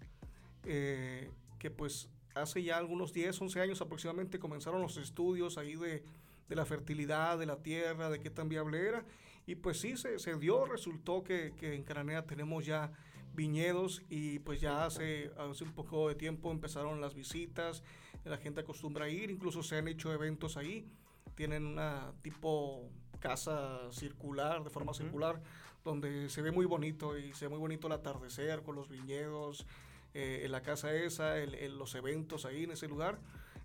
eh, 0.66 1.30
que 1.58 1.72
pues 1.72 2.10
hace 2.36 2.63
ya 2.63 2.78
algunos 2.78 3.13
10, 3.13 3.42
11 3.42 3.62
años 3.62 3.82
aproximadamente 3.82 4.39
comenzaron 4.39 4.82
los 4.82 4.98
estudios 4.98 5.58
ahí 5.58 5.75
de, 5.75 6.04
de 6.50 6.56
la 6.56 6.66
fertilidad 6.66 7.38
de 7.38 7.46
la 7.46 7.58
tierra, 7.58 8.10
de 8.10 8.20
qué 8.20 8.30
tan 8.30 8.50
viable 8.50 8.86
era. 8.86 9.06
Y 9.46 9.56
pues 9.56 9.80
sí, 9.80 9.98
se, 9.98 10.20
se 10.20 10.36
dio, 10.36 10.66
resultó 10.66 11.24
que, 11.24 11.54
en 11.62 11.84
Cananea 11.84 12.25
tenemos 12.25 12.66
ya 12.66 12.92
viñedos 13.34 14.01
y 14.10 14.39
pues 14.39 14.60
ya 14.60 14.86
hace, 14.86 15.32
hace 15.38 15.63
un 15.63 15.72
poco 15.72 16.10
de 16.10 16.16
tiempo 16.16 16.51
empezaron 16.51 17.00
las 17.00 17.16
visitas, 17.16 17.84
la 18.25 18.38
gente 18.38 18.62
acostumbra 18.62 19.10
ir, 19.10 19.32
incluso 19.32 19.63
se 19.63 19.78
han 19.78 19.88
hecho 19.88 20.12
eventos 20.12 20.58
ahí, 20.58 20.86
tienen 21.36 21.66
una 21.66 22.12
tipo 22.22 22.89
casa 23.19 23.79
circular, 23.91 24.63
de 24.63 24.69
forma 24.69 24.93
circular, 24.93 25.41
donde 25.83 26.29
se 26.29 26.41
ve 26.41 26.51
muy 26.51 26.65
bonito 26.65 27.17
y 27.17 27.33
se 27.33 27.45
ve 27.45 27.49
muy 27.49 27.59
bonito 27.59 27.88
el 27.88 27.93
atardecer 27.93 28.63
con 28.63 28.75
los 28.75 28.89
viñedos, 28.89 29.65
eh, 30.13 30.41
en 30.43 30.51
la 30.51 30.61
casa 30.61 30.93
esa, 30.93 31.38
el- 31.38 31.55
el- 31.55 31.77
los 31.77 31.93
eventos 31.95 32.45
ahí 32.45 32.63
en 32.63 32.71
ese 32.71 32.88
lugar. 32.88 33.19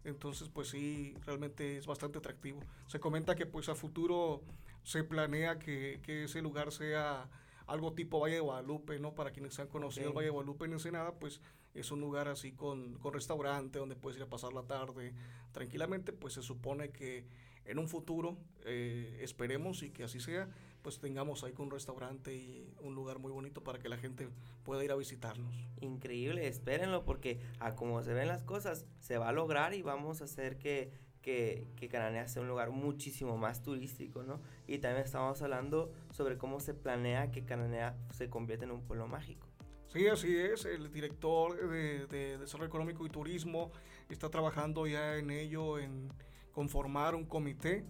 Entonces, 0.04 0.48
pues 0.50 0.68
sí, 0.68 1.14
realmente 1.24 1.78
es 1.78 1.86
bastante 1.86 2.18
atractivo. 2.18 2.60
Se 2.86 3.00
comenta 3.00 3.34
que 3.34 3.46
pues 3.46 3.68
a 3.70 3.74
futuro 3.74 4.42
se 4.82 5.02
planea 5.02 5.58
que, 5.58 6.00
que 6.02 6.24
ese 6.24 6.42
lugar 6.42 6.70
sea 6.72 7.28
algo 7.66 7.94
tipo 7.94 8.20
Valle 8.20 8.34
de 8.34 8.40
Guadalupe, 8.40 8.98
¿no? 8.98 9.14
Para 9.14 9.30
quienes 9.30 9.58
han 9.58 9.68
conocido 9.68 10.08
Ok. 10.08 10.10
el 10.12 10.16
Valle 10.18 10.26
de 10.26 10.30
Guadalupe 10.32 10.66
en 10.66 10.72
Ensenada, 10.74 11.12
pues 11.14 11.40
es 11.72 11.90
un 11.90 12.00
lugar 12.02 12.28
así 12.28 12.52
con, 12.52 12.94
con 12.98 13.14
restaurante 13.14 13.78
donde 13.78 13.96
puedes 13.96 14.18
ir 14.18 14.24
a 14.24 14.28
pasar 14.28 14.52
la 14.52 14.62
tarde 14.64 15.14
tranquilamente, 15.52 16.12
pues 16.12 16.34
se 16.34 16.42
supone 16.42 16.90
que 16.90 17.24
en 17.66 17.78
un 17.78 17.88
futuro, 17.88 18.36
eh, 18.64 19.18
esperemos 19.22 19.82
y 19.82 19.90
que 19.90 20.04
así 20.04 20.20
sea, 20.20 20.48
pues 20.82 20.98
tengamos 20.98 21.44
ahí 21.44 21.54
un 21.58 21.70
restaurante 21.70 22.34
y 22.34 22.70
un 22.82 22.94
lugar 22.94 23.18
muy 23.18 23.32
bonito 23.32 23.62
para 23.62 23.78
que 23.78 23.88
la 23.88 23.96
gente 23.96 24.28
pueda 24.64 24.84
ir 24.84 24.92
a 24.92 24.96
visitarnos. 24.96 25.54
Increíble, 25.80 26.46
espérenlo 26.46 27.04
porque 27.04 27.40
a 27.58 27.74
como 27.74 28.02
se 28.02 28.12
ven 28.12 28.28
las 28.28 28.42
cosas, 28.42 28.86
se 29.00 29.16
va 29.16 29.30
a 29.30 29.32
lograr 29.32 29.72
y 29.72 29.82
vamos 29.82 30.20
a 30.20 30.24
hacer 30.24 30.58
que, 30.58 30.92
que, 31.22 31.66
que 31.76 31.88
Cananea 31.88 32.28
sea 32.28 32.42
un 32.42 32.48
lugar 32.48 32.70
muchísimo 32.70 33.38
más 33.38 33.62
turístico, 33.62 34.22
¿no? 34.22 34.42
Y 34.66 34.78
también 34.78 35.04
estamos 35.04 35.40
hablando 35.40 35.90
sobre 36.10 36.36
cómo 36.36 36.60
se 36.60 36.74
planea 36.74 37.30
que 37.30 37.46
Cananea 37.46 37.96
se 38.10 38.28
convierta 38.28 38.66
en 38.66 38.72
un 38.72 38.82
pueblo 38.82 39.06
mágico. 39.06 39.48
Sí, 39.86 40.06
así 40.08 40.36
es. 40.36 40.64
El 40.64 40.92
director 40.92 41.68
de, 41.70 42.06
de 42.06 42.36
Desarrollo 42.36 42.66
Económico 42.66 43.06
y 43.06 43.08
Turismo 43.08 43.70
está 44.10 44.28
trabajando 44.28 44.86
ya 44.86 45.16
en 45.16 45.30
ello, 45.30 45.78
en 45.78 46.12
conformar 46.54 47.14
un 47.14 47.24
comité. 47.26 47.84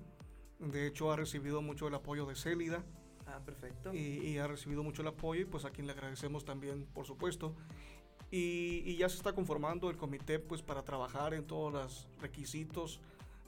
De 0.59 0.87
hecho, 0.87 1.12
ha 1.12 1.16
recibido 1.16 1.62
mucho 1.62 1.87
el 1.88 1.94
apoyo 1.94 2.27
de 2.27 2.35
Célida 2.35 2.85
Ah, 3.27 3.40
perfecto. 3.44 3.92
y, 3.94 3.98
y 4.29 4.38
ha 4.38 4.46
recibido 4.46 4.83
mucho 4.83 5.03
el 5.03 5.09
apoyo 5.09 5.42
y 5.42 5.44
pues 5.44 5.64
a 5.64 5.70
quien 5.70 5.87
le 5.87 5.92
agradecemos 5.92 6.44
también, 6.44 6.87
por 6.92 7.07
supuesto. 7.07 7.55
Y, 8.31 8.83
y 8.85 8.96
ya 8.96 9.09
se 9.09 9.16
está 9.16 9.33
conformando 9.33 9.90
el 9.90 9.96
comité 9.96 10.38
pues 10.38 10.62
para 10.62 10.83
trabajar 10.83 11.35
en 11.35 11.46
todos 11.46 11.72
los 11.72 12.09
requisitos 12.20 13.00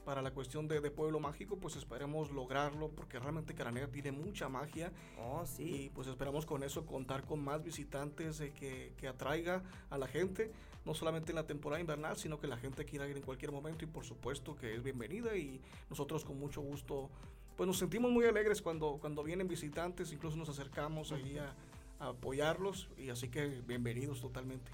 para 0.07 0.21
la 0.21 0.31
cuestión 0.31 0.69
de, 0.69 0.79
de 0.79 0.89
pueblo 0.89 1.19
mágico, 1.19 1.57
pues 1.57 1.75
esperemos 1.75 2.31
lograrlo 2.31 2.87
porque 2.91 3.19
realmente 3.19 3.53
Caranea 3.53 3.89
tiene 3.89 4.13
mucha 4.13 4.47
magia 4.47 4.89
Oh, 5.19 5.45
sí. 5.45 5.63
y 5.63 5.89
pues 5.89 6.07
esperamos 6.07 6.45
con 6.45 6.63
eso 6.63 6.85
contar 6.85 7.25
con 7.25 7.43
más 7.43 7.61
visitantes 7.61 8.37
de 8.37 8.53
que, 8.53 8.93
que 8.95 9.09
atraiga 9.09 9.63
a 9.89 9.97
la 9.97 10.07
gente, 10.07 10.49
no 10.85 10.93
solamente 10.93 11.33
en 11.33 11.35
la 11.35 11.45
temporada 11.45 11.81
invernal, 11.81 12.15
sino 12.15 12.39
que 12.39 12.47
la 12.47 12.55
gente 12.55 12.85
quiera 12.85 13.05
ir 13.05 13.17
en 13.17 13.21
cualquier 13.21 13.51
momento 13.51 13.83
y 13.83 13.87
por 13.89 14.05
supuesto 14.05 14.55
que 14.55 14.75
es 14.75 14.81
bienvenida 14.81 15.35
y 15.35 15.59
nosotros 15.89 16.23
con 16.23 16.39
mucho 16.39 16.61
gusto 16.61 17.09
pues 17.57 17.67
nos 17.67 17.77
sentimos 17.77 18.09
muy 18.09 18.23
alegres 18.23 18.61
cuando, 18.61 18.99
cuando 19.01 19.23
vienen 19.23 19.49
visitantes, 19.49 20.13
incluso 20.13 20.37
nos 20.37 20.47
acercamos 20.47 21.11
ahí 21.11 21.37
a, 21.37 21.53
a 21.99 22.11
apoyarlos 22.11 22.87
y 22.97 23.09
así 23.09 23.27
que 23.27 23.45
bienvenidos 23.67 24.21
totalmente. 24.21 24.71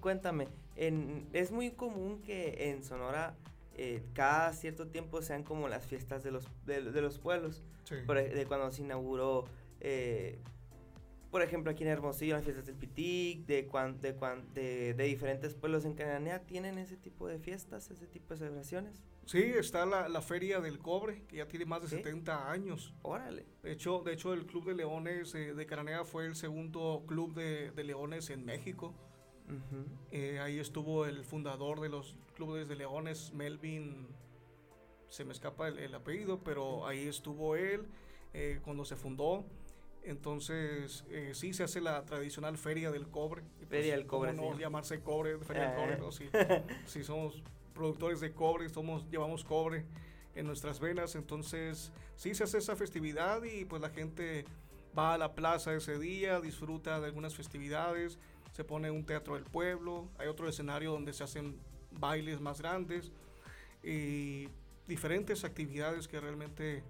Cuéntame, 0.00 0.48
en, 0.74 1.28
es 1.34 1.52
muy 1.52 1.70
común 1.72 2.22
que 2.22 2.70
en 2.70 2.82
Sonora 2.82 3.36
eh, 3.82 4.02
cada 4.12 4.52
cierto 4.52 4.88
tiempo 4.88 5.22
sean 5.22 5.42
como 5.42 5.66
las 5.68 5.86
fiestas 5.86 6.22
de 6.22 6.30
los, 6.30 6.46
de, 6.66 6.82
de 6.82 7.00
los 7.00 7.18
pueblos. 7.18 7.62
Por 8.06 8.16
de 8.22 8.44
cuando 8.46 8.70
se 8.70 8.82
inauguró, 8.82 9.46
eh, 9.80 10.38
por 11.30 11.42
ejemplo, 11.42 11.70
aquí 11.72 11.82
en 11.84 11.88
Hermosillo, 11.88 12.34
las 12.34 12.44
fiestas 12.44 12.66
del 12.66 12.74
Pitic, 12.76 13.46
de, 13.46 13.66
cuan, 13.66 14.00
de, 14.00 14.14
cuan- 14.14 14.52
de, 14.52 14.92
de 14.94 15.04
diferentes 15.04 15.54
pueblos 15.54 15.84
en 15.86 15.94
Cananea, 15.94 16.40
¿tienen 16.44 16.76
ese 16.76 16.96
tipo 16.96 17.26
de 17.26 17.38
fiestas, 17.38 17.90
ese 17.90 18.06
tipo 18.06 18.34
de 18.34 18.38
celebraciones? 18.38 19.02
Sí, 19.24 19.42
está 19.42 19.86
la, 19.86 20.08
la 20.08 20.20
Feria 20.22 20.60
del 20.60 20.78
Cobre, 20.78 21.22
que 21.26 21.36
ya 21.36 21.46
tiene 21.48 21.64
más 21.64 21.82
de 21.82 21.88
Sí. 21.88 21.96
70 21.96 22.50
años. 22.50 22.92
Órale. 23.02 23.46
De 23.62 23.72
hecho, 23.72 24.00
de 24.04 24.12
hecho 24.12 24.34
el 24.34 24.44
Club 24.44 24.66
de 24.66 24.74
Leones 24.74 25.34
eh, 25.34 25.54
de 25.54 25.66
Cananea 25.66 26.04
fue 26.04 26.26
el 26.26 26.34
segundo 26.34 27.04
club 27.06 27.32
de, 27.34 27.70
de 27.70 27.84
leones 27.84 28.28
en 28.30 28.44
México. 28.44 28.94
Eh, 30.10 30.38
ahí 30.40 30.58
estuvo 30.58 31.06
el 31.06 31.24
fundador 31.24 31.80
de 31.80 31.88
los 31.88 32.16
clubes 32.34 32.68
de 32.68 32.76
leones, 32.76 33.32
Melvin, 33.32 34.06
se 35.08 35.24
me 35.24 35.32
escapa 35.32 35.68
el, 35.68 35.78
el 35.78 35.94
apellido, 35.94 36.38
pero 36.44 36.86
ahí 36.86 37.06
estuvo 37.06 37.56
él 37.56 37.86
eh, 38.32 38.60
cuando 38.64 38.84
se 38.84 38.96
fundó. 38.96 39.44
Entonces, 40.02 41.04
eh, 41.10 41.32
sí 41.34 41.52
se 41.52 41.64
hace 41.64 41.80
la 41.80 42.04
tradicional 42.06 42.56
Feria 42.56 42.90
del 42.90 43.08
Cobre. 43.08 43.42
Pues, 43.58 43.68
Feria 43.68 43.96
del 43.96 44.06
¿cómo 44.06 44.22
Cobre, 44.22 44.32
no 44.32 44.54
sí. 44.54 44.60
llamarse 44.60 45.00
cobre, 45.00 45.38
Feria 45.38 45.70
del. 45.70 45.76
Cobre, 45.76 45.98
¿no? 45.98 46.12
Sí, 46.12 46.28
sí, 46.86 47.04
somos 47.04 47.42
productores 47.74 48.20
de 48.20 48.32
cobre, 48.32 48.68
somos, 48.68 49.08
llevamos 49.10 49.44
cobre 49.44 49.84
en 50.34 50.46
nuestras 50.46 50.80
venas. 50.80 51.14
Entonces, 51.16 51.92
sí 52.16 52.34
se 52.34 52.44
hace 52.44 52.58
esa 52.58 52.76
festividad 52.76 53.42
y 53.42 53.64
pues 53.64 53.82
la 53.82 53.90
gente 53.90 54.46
va 54.96 55.14
a 55.14 55.18
la 55.18 55.34
plaza 55.34 55.74
ese 55.74 55.98
día, 55.98 56.40
disfruta 56.40 57.00
de 57.00 57.06
algunas 57.06 57.34
festividades, 57.34 58.18
se 58.52 58.64
pone 58.64 58.90
un 58.90 59.04
teatro 59.04 59.34
del 59.34 59.44
pueblo, 59.44 60.08
hay 60.18 60.28
otro 60.28 60.48
escenario 60.48 60.92
donde 60.92 61.12
se 61.12 61.24
hacen 61.24 61.58
bailes 61.92 62.40
más 62.40 62.60
grandes 62.60 63.12
y 63.82 64.48
diferentes 64.86 65.44
actividades 65.44 66.08
que 66.08 66.20
realmente 66.20 66.82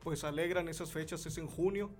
pues 0.00 0.24
alegran 0.24 0.68
esas 0.68 0.92
fechas, 0.92 1.24
es 1.26 1.36
en 1.38 1.46
junio, 1.48 1.90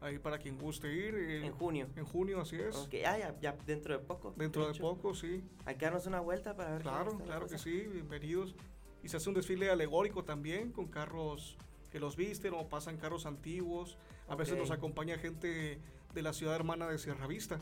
ahí 0.00 0.18
para 0.18 0.38
quien 0.38 0.58
guste 0.58 0.92
ir. 0.92 1.14
eh, 1.14 1.46
En 1.46 1.52
junio. 1.52 1.88
En 1.96 2.04
junio, 2.04 2.40
así 2.40 2.56
es. 2.56 2.76
Ah, 3.06 3.18
ya, 3.18 3.34
ya 3.40 3.52
dentro 3.66 3.96
de 3.98 4.04
poco. 4.04 4.34
Dentro 4.36 4.70
de 4.70 4.78
poco, 4.78 5.14
sí. 5.14 5.42
Hay 5.64 5.76
que 5.76 5.84
darnos 5.86 6.06
una 6.06 6.20
vuelta 6.20 6.54
para 6.56 6.72
ver 6.72 6.82
Claro, 6.82 7.18
claro 7.18 7.46
que 7.46 7.56
sí, 7.58 7.86
bienvenidos. 7.90 8.54
Y 9.02 9.08
se 9.08 9.16
hace 9.18 9.28
un 9.28 9.34
desfile 9.34 9.70
alegórico 9.70 10.24
también 10.24 10.72
con 10.72 10.88
carros 10.88 11.56
que 11.90 12.00
los 12.00 12.16
visten 12.16 12.52
o 12.54 12.68
pasan 12.68 12.96
carros 12.98 13.24
antiguos. 13.24 13.96
A 14.28 14.34
veces 14.34 14.54
Ok. 14.54 14.60
nos 14.60 14.70
acompaña 14.70 15.16
gente 15.18 15.78
de 16.12 16.22
la 16.22 16.32
ciudad 16.34 16.54
hermana 16.56 16.88
de 16.88 16.98
Sierra 16.98 17.26
Vista. 17.26 17.60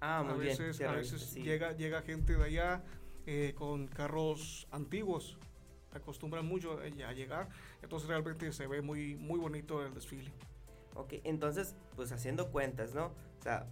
Ah, 0.00 0.22
muy 0.22 0.34
a 0.34 0.36
bien. 0.36 0.58
veces, 0.58 0.80
a 0.82 0.92
veces 0.92 1.22
sí. 1.22 1.42
llega, 1.42 1.72
llega 1.72 2.02
gente 2.02 2.36
de 2.36 2.44
allá 2.44 2.82
eh, 3.26 3.54
con 3.56 3.86
carros 3.88 4.68
antiguos. 4.70 5.38
Acostumbran 5.92 6.46
mucho 6.46 6.82
eh, 6.84 7.04
a 7.04 7.12
llegar, 7.12 7.48
entonces 7.82 8.08
realmente 8.08 8.52
se 8.52 8.66
ve 8.66 8.82
muy, 8.82 9.14
muy 9.16 9.38
bonito 9.38 9.84
el 9.84 9.94
desfile. 9.94 10.30
Ok, 10.94 11.14
entonces, 11.24 11.74
pues 11.94 12.12
haciendo 12.12 12.50
cuentas, 12.50 12.94
¿no? 12.94 13.06
O 13.06 13.42
sea, 13.42 13.66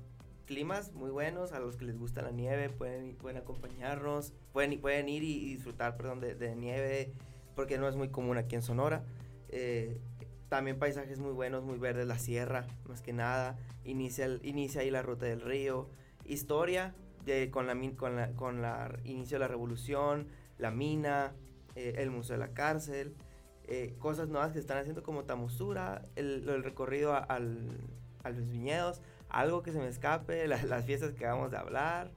climas 0.46 0.92
muy 0.92 1.10
buenos, 1.10 1.52
a 1.52 1.60
los 1.60 1.76
que 1.76 1.84
les 1.84 1.98
gusta 1.98 2.22
la 2.22 2.30
nieve 2.30 2.68
pueden, 2.70 3.16
pueden 3.16 3.38
acompañarnos, 3.38 4.32
pueden, 4.52 4.80
pueden 4.80 5.08
ir 5.08 5.22
y, 5.22 5.54
disfrutar, 5.54 5.96
perdón, 5.96 6.20
de, 6.20 6.34
de, 6.34 6.54
nieve, 6.54 7.12
porque 7.54 7.78
no 7.78 7.88
es 7.88 7.96
muy 7.96 8.08
común 8.08 8.38
aquí 8.38 8.54
en 8.54 8.62
Sonora. 8.62 9.04
Eh, 9.48 10.00
también 10.48 10.78
paisajes 10.78 11.18
muy 11.18 11.32
buenos, 11.32 11.64
muy 11.64 11.78
verdes, 11.78 12.06
la 12.06 12.18
sierra, 12.18 12.66
más 12.88 13.00
que 13.02 13.12
nada. 13.12 13.58
Inicia, 13.84 14.28
inicia 14.42 14.82
ahí 14.82 14.90
la 14.90 15.02
ruta 15.02 15.26
del 15.26 15.40
río. 15.40 15.88
Historia 16.24 16.94
de, 17.24 17.50
con, 17.50 17.66
la, 17.66 17.74
con, 17.96 18.16
la, 18.16 18.32
con 18.32 18.62
la 18.62 18.98
inicio 19.04 19.36
de 19.36 19.40
la 19.40 19.48
revolución, 19.48 20.28
la 20.58 20.70
mina, 20.70 21.34
eh, 21.74 21.94
el 21.98 22.10
museo 22.10 22.34
de 22.34 22.46
la 22.46 22.54
cárcel. 22.54 23.14
Eh, 23.66 23.94
cosas 23.98 24.28
nuevas 24.28 24.52
que 24.52 24.58
están 24.58 24.78
haciendo 24.78 25.02
como 25.02 25.24
Tamusura, 25.24 26.06
el, 26.16 26.46
el 26.48 26.62
recorrido 26.62 27.14
a, 27.14 27.18
al, 27.18 27.80
a, 28.22 28.30
los 28.30 28.46
viñedos, 28.48 29.00
algo 29.30 29.62
que 29.62 29.72
se 29.72 29.78
me 29.78 29.88
escape, 29.88 30.46
la, 30.46 30.62
las 30.64 30.84
fiestas 30.84 31.14
que 31.14 31.24
vamos 31.24 31.54
a 31.54 31.60
hablar. 31.60 32.10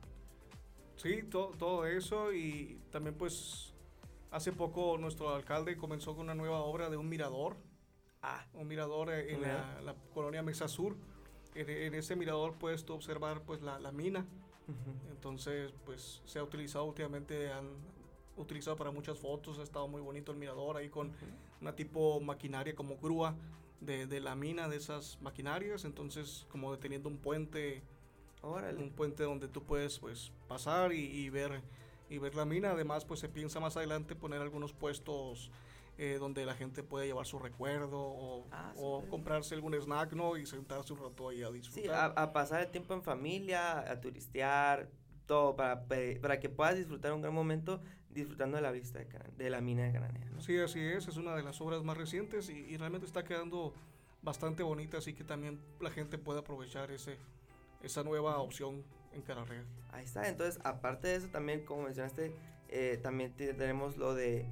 Sí, 0.97 1.23
to, 1.23 1.53
todo 1.57 1.85
eso 1.85 2.33
y 2.33 2.81
también 2.91 3.15
pues 3.15 3.73
hace 4.31 4.51
poco 4.51 4.97
nuestro 4.97 5.33
alcalde 5.33 5.77
comenzó 5.77 6.15
con 6.15 6.25
una 6.25 6.35
nueva 6.35 6.59
obra 6.59 6.89
de 6.89 6.97
un 6.97 7.07
mirador 7.07 7.55
Ah. 8.21 8.45
Un 8.53 8.67
mirador 8.67 9.09
eh, 9.11 9.33
en 9.33 9.41
la, 9.41 9.79
la, 9.81 9.95
colonia 10.13 10.41
Mesa 10.41 10.67
Sur. 10.67 10.97
En, 11.61 11.69
en, 11.69 11.93
ese 11.93 12.15
mirador 12.15 12.53
puedes 12.55 12.85
tú 12.85 12.93
observar 12.93 13.41
pues 13.41 13.61
la, 13.61 13.79
la 13.79 13.91
mina. 13.91 14.25
Uh 14.67 14.71
-huh. 14.71 15.11
Entonces 15.11 15.73
pues 15.85 16.21
se 16.25 16.39
ha 16.39 16.43
utilizado 16.43 16.85
últimamente, 16.85 17.51
han 17.51 17.69
utilizado 18.35 18.75
para 18.75 18.91
muchas 18.91 19.17
fotos, 19.17 19.59
ha 19.59 19.63
estado 19.63 19.87
muy 19.87 20.01
bonito 20.01 20.31
el 20.31 20.37
mirador 20.37 20.77
ahí 20.77 20.89
con 20.89 21.07
uh 21.07 21.11
-huh. 21.11 21.61
una 21.61 21.75
tipo 21.75 22.19
maquinaria 22.19 22.75
como 22.75 22.97
grúa 22.97 23.35
de, 23.81 24.07
de, 24.07 24.19
la 24.19 24.35
mina 24.35 24.67
de 24.67 24.77
esas 24.77 25.17
maquinarias. 25.21 25.85
Entonces 25.85 26.45
como 26.49 26.71
deteniendo 26.71 27.09
un 27.09 27.17
puente. 27.17 27.81
Órale. 28.41 28.77
Un 28.81 28.91
puente 28.91 29.23
donde 29.23 29.47
tú 29.47 29.63
puedes 29.63 29.99
pues 29.99 30.31
pasar 30.47 30.93
y, 30.93 30.99
y 30.99 31.29
ver 31.29 31.61
y 32.09 32.17
ver 32.17 32.35
la 32.35 32.45
mina. 32.45 32.71
Además, 32.71 33.05
pues 33.05 33.19
se 33.19 33.29
piensa 33.29 33.59
más 33.59 33.77
adelante 33.77 34.15
poner 34.15 34.41
algunos 34.41 34.73
puestos 34.73 35.51
eh, 35.97 36.17
donde 36.19 36.45
la 36.45 36.53
gente 36.53 36.83
puede 36.83 37.07
llevar 37.07 37.25
su 37.25 37.39
recuerdo 37.39 37.99
o, 37.99 38.47
ah, 38.51 38.71
o 38.77 39.03
comprarse 39.09 39.55
algún 39.55 39.73
snack, 39.73 40.13
¿no? 40.13 40.37
Y 40.37 40.45
sentarse 40.45 40.93
un 40.93 40.99
rato 40.99 41.29
ahí 41.29 41.41
a 41.41 41.49
disfrutar. 41.49 41.83
Sí, 41.83 41.89
a, 41.89 42.05
a, 42.05 42.33
pasar 42.33 42.61
el 42.61 42.67
tiempo 42.67 42.93
en 42.93 43.01
familia, 43.01 43.79
a 43.79 43.99
turistear, 43.99 44.89
todo, 45.25 45.55
para, 45.55 45.85
para 46.21 46.39
que 46.39 46.49
puedas 46.49 46.77
disfrutar 46.77 47.13
un 47.13 47.21
gran 47.21 47.33
momento 47.33 47.81
disfrutando 48.09 48.57
de 48.57 48.63
la 48.63 48.71
vista 48.71 48.99
de, 48.99 49.07
de 49.37 49.49
la 49.49 49.61
mina 49.61 49.85
de 49.85 49.93
Cananea. 49.93 50.25
¿no? 50.29 50.41
Sí, 50.41 50.57
así 50.57 50.79
es, 50.79 51.07
es 51.07 51.17
una 51.17 51.35
de 51.35 51.43
las 51.43 51.59
obras 51.61 51.83
más 51.83 51.97
recientes 51.97 52.49
y, 52.49 52.53
y, 52.53 52.77
realmente 52.77 53.05
está 53.05 53.23
quedando 53.23 53.73
bastante 54.21 54.63
bonita, 54.63 54.97
así 54.97 55.13
que 55.13 55.23
también 55.23 55.59
la 55.79 55.89
gente 55.89 56.17
puede 56.17 56.39
aprovechar 56.39 56.91
ese, 56.91 57.17
esa 57.81 58.03
nueva 58.03 58.37
opción 58.39 58.83
en 59.13 59.21
Cananea. 59.21 59.65
Ahí 59.91 60.05
está, 60.05 60.27
entonces 60.27 60.59
aparte 60.63 61.07
de 61.07 61.15
eso 61.15 61.27
también, 61.29 61.65
como 61.65 61.83
mencionaste, 61.83 62.35
eh, 62.69 62.99
también 63.01 63.33
tenemos 63.33 63.97
lo 63.97 64.13
de 64.13 64.47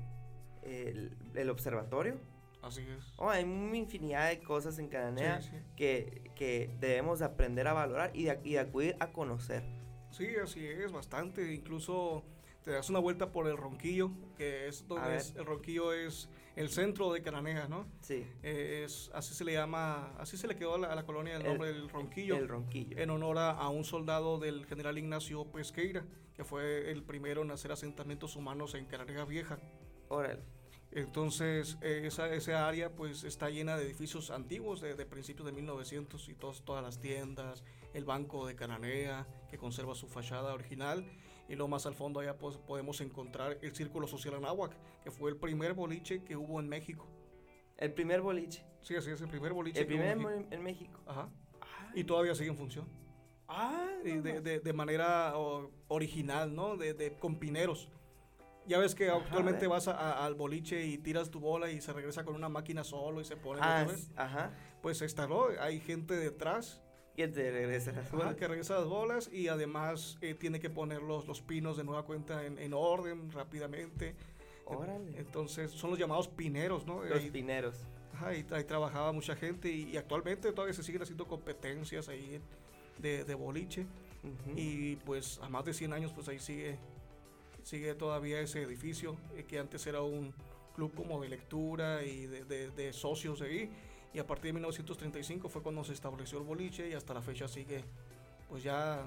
el, 0.65 1.17
el, 1.35 1.49
observatorio. 1.49 2.15
Así 2.61 2.81
es. 2.81 3.13
Oh, 3.17 3.29
hay 3.29 3.43
una 3.43 3.77
infinidad 3.77 4.29
de 4.29 4.39
cosas 4.41 4.79
en 4.79 4.87
Cananea 4.87 5.41
sí, 5.41 5.49
sí. 5.51 5.57
Que, 5.75 6.31
que, 6.35 6.69
debemos 6.79 7.21
aprender 7.21 7.67
a 7.67 7.73
valorar 7.73 8.11
y 8.13 8.23
de, 8.23 8.39
y 8.43 8.53
de, 8.53 8.59
acudir 8.59 8.95
a 8.99 9.11
conocer. 9.11 9.63
Sí, 10.11 10.27
así 10.41 10.65
es, 10.65 10.91
bastante. 10.91 11.53
Incluso 11.53 12.23
te 12.63 12.71
das 12.71 12.89
una 12.89 12.99
vuelta 12.99 13.31
por 13.31 13.47
el 13.47 13.55
Ronquillo, 13.55 14.09
que 14.35 14.67
es 14.67 14.87
donde 14.87 15.17
es, 15.17 15.35
el 15.35 15.45
Ronquillo 15.45 15.93
es 15.93 16.29
el 16.55 16.69
centro 16.69 17.13
de 17.13 17.21
Cananea, 17.21 17.67
¿no? 17.67 17.85
Sí. 18.01 18.25
Eh, 18.41 18.83
es, 18.85 19.11
así 19.13 19.35
se 19.35 19.43
le 19.43 19.53
llama, 19.53 20.15
así 20.17 20.35
se 20.35 20.47
le 20.47 20.55
quedó 20.55 20.75
a 20.75 20.77
la, 20.79 20.87
a 20.87 20.95
la 20.95 21.05
colonia 21.05 21.35
el 21.35 21.43
nombre 21.43 21.69
el, 21.69 21.75
del 21.75 21.89
Ronquillo. 21.89 22.37
El 22.37 22.47
Ronquillo. 22.47 22.97
En 22.97 23.11
honor 23.11 23.37
a, 23.37 23.51
a, 23.51 23.69
un 23.69 23.83
soldado 23.83 24.39
del 24.39 24.65
general 24.65 24.97
Ignacio 24.97 25.45
Pesqueira, 25.51 26.05
que 26.33 26.43
fue 26.43 26.89
el 26.89 27.03
primero 27.03 27.43
en 27.43 27.51
hacer 27.51 27.71
asentamientos 27.71 28.35
humanos 28.35 28.73
en 28.73 28.85
Cananea 28.85 29.25
Vieja. 29.25 29.59
Órale. 30.07 30.54
Entonces, 30.95 31.77
eh, 31.81 32.03
esa, 32.05 32.33
esa, 32.33 32.65
área 32.65 32.89
pues 32.89 33.25
está 33.25 33.49
llena 33.49 33.75
de 33.75 33.83
edificios 33.83 34.31
antiguos 34.31 34.79
de, 34.79 34.95
de 34.95 35.05
principios 35.05 35.45
de 35.45 35.51
1900 35.51 36.29
y 36.29 36.33
tos, 36.35 36.63
todas 36.63 36.81
las 36.81 36.99
tiendas, 37.01 37.65
el 37.93 38.05
Banco 38.05 38.47
de 38.47 38.55
Cananea, 38.55 39.27
que 39.49 39.57
conserva 39.57 39.93
su 39.93 40.07
fachada 40.07 40.53
original, 40.53 41.05
y 41.49 41.55
lo 41.55 41.67
más 41.67 41.85
al 41.85 41.95
fondo 41.95 42.21
allá 42.21 42.37
pues, 42.37 42.57
podemos 42.57 43.01
encontrar 43.01 43.57
el 43.61 43.75
Círculo 43.75 44.07
Social 44.07 44.35
Anáhuac, 44.35 44.71
que 45.03 45.11
fue 45.11 45.31
el 45.31 45.35
primer 45.35 45.73
boliche 45.73 46.23
que 46.23 46.37
hubo 46.37 46.61
en 46.61 46.69
México. 46.69 47.05
¿El 47.77 47.91
primer 47.91 48.21
boliche? 48.21 48.65
Sí, 48.81 48.95
así 48.95 49.11
es, 49.11 49.19
el 49.19 49.27
primer 49.27 49.51
boliche. 49.51 49.81
¿El 49.81 49.87
primer 49.87 50.17
en, 50.17 50.47
en 50.49 50.63
México? 50.63 51.01
Ajá. 51.05 51.29
Ah. 51.59 51.91
Y 51.93 52.05
todavía 52.05 52.35
sigue 52.35 52.51
en 52.51 52.57
función. 52.57 52.87
Ah. 53.49 53.89
De, 54.01 54.21
de, 54.21 54.59
de 54.61 54.73
manera 54.73 55.33
original, 55.89 56.55
¿no? 56.55 56.77
De, 56.77 56.93
de, 56.93 57.17
con 57.17 57.35
pineros. 57.35 57.89
Ya 58.67 58.79
ves 58.79 58.95
que 58.95 59.09
ajá, 59.09 59.17
actualmente 59.17 59.67
vas 59.67 59.87
a, 59.87 59.93
a, 59.93 60.25
al 60.25 60.35
boliche 60.35 60.85
y 60.85 60.97
tiras 60.97 61.29
tu 61.29 61.39
bola 61.39 61.69
y 61.69 61.81
se 61.81 61.93
regresa 61.93 62.23
con 62.23 62.35
una 62.35 62.49
máquina 62.49 62.83
solo 62.83 63.21
y 63.21 63.25
se 63.25 63.37
pone. 63.37 63.61
Ah, 63.63 63.85
ajá. 64.15 64.51
Pues 64.81 65.01
instaló, 65.01 65.49
hay 65.59 65.79
gente 65.79 66.15
detrás. 66.15 66.81
Que 67.15 67.29
te 67.29 67.49
regresa 67.49 67.93
las 67.93 68.11
bolas. 68.11 68.27
Ajá, 68.27 68.35
que 68.35 68.47
regresa 68.47 68.75
las 68.75 68.85
bolas 68.85 69.29
y 69.31 69.47
además 69.47 70.17
eh, 70.19 70.33
tiene 70.33 70.59
que 70.59 70.69
poner 70.69 71.01
los, 71.01 71.25
los, 71.27 71.41
pinos 71.41 71.77
de 71.77 71.85
nueva 71.85 72.03
cuenta 72.03 72.45
en, 72.45 72.59
en 72.59 72.73
orden 72.73 73.31
rápidamente. 73.31 74.15
Órale. 74.65 75.17
Entonces 75.17 75.71
son 75.71 75.91
los 75.91 75.99
llamados 75.99 76.27
pineros, 76.27 76.85
¿no? 76.85 77.03
Los 77.03 77.19
ahí, 77.19 77.31
pineros. 77.31 77.85
Ajá, 78.13 78.29
ahí, 78.29 78.45
ahí, 78.51 78.63
trabajaba 78.65 79.13
mucha 79.13 79.35
gente 79.35 79.69
y, 79.69 79.91
y, 79.91 79.97
actualmente 79.97 80.51
todavía 80.51 80.73
se 80.73 80.83
siguen 80.83 81.03
haciendo 81.03 81.25
competencias 81.25 82.09
ahí 82.09 82.41
de, 82.97 83.23
de 83.23 83.35
boliche. 83.35 83.85
Uh 84.23 84.27
-huh. 84.27 84.53
Y 84.57 84.95
pues 84.97 85.39
a 85.41 85.47
más 85.47 85.63
de 85.63 85.73
100 85.73 85.93
años 85.93 86.11
pues 86.11 86.27
ahí 86.27 86.39
sigue 86.39 86.77
sigue 87.65 87.95
todavía 87.95 88.39
ese 88.39 88.61
edificio 88.61 89.17
eh, 89.35 89.43
que 89.43 89.57
antes 89.57 89.85
era 89.87 90.01
un 90.01 90.33
club 90.75 90.93
como 90.93 91.19
de 91.21 91.29
lectura 91.29 92.03
y 92.03 92.27
de, 92.27 92.45
de, 92.45 92.69
de, 92.69 92.93
socios 92.93 93.41
ahí. 93.41 93.69
Y 94.13 94.19
a 94.19 94.27
partir 94.27 94.49
de 94.49 94.53
1935 94.53 95.49
fue 95.49 95.63
cuando 95.63 95.83
se 95.83 95.93
estableció 95.93 96.37
el 96.37 96.43
boliche 96.45 96.87
y 96.87 96.93
hasta 96.93 97.13
la 97.13 97.21
fecha 97.21 97.47
sigue 97.47 97.83
pues 98.47 98.63
ya 98.63 99.03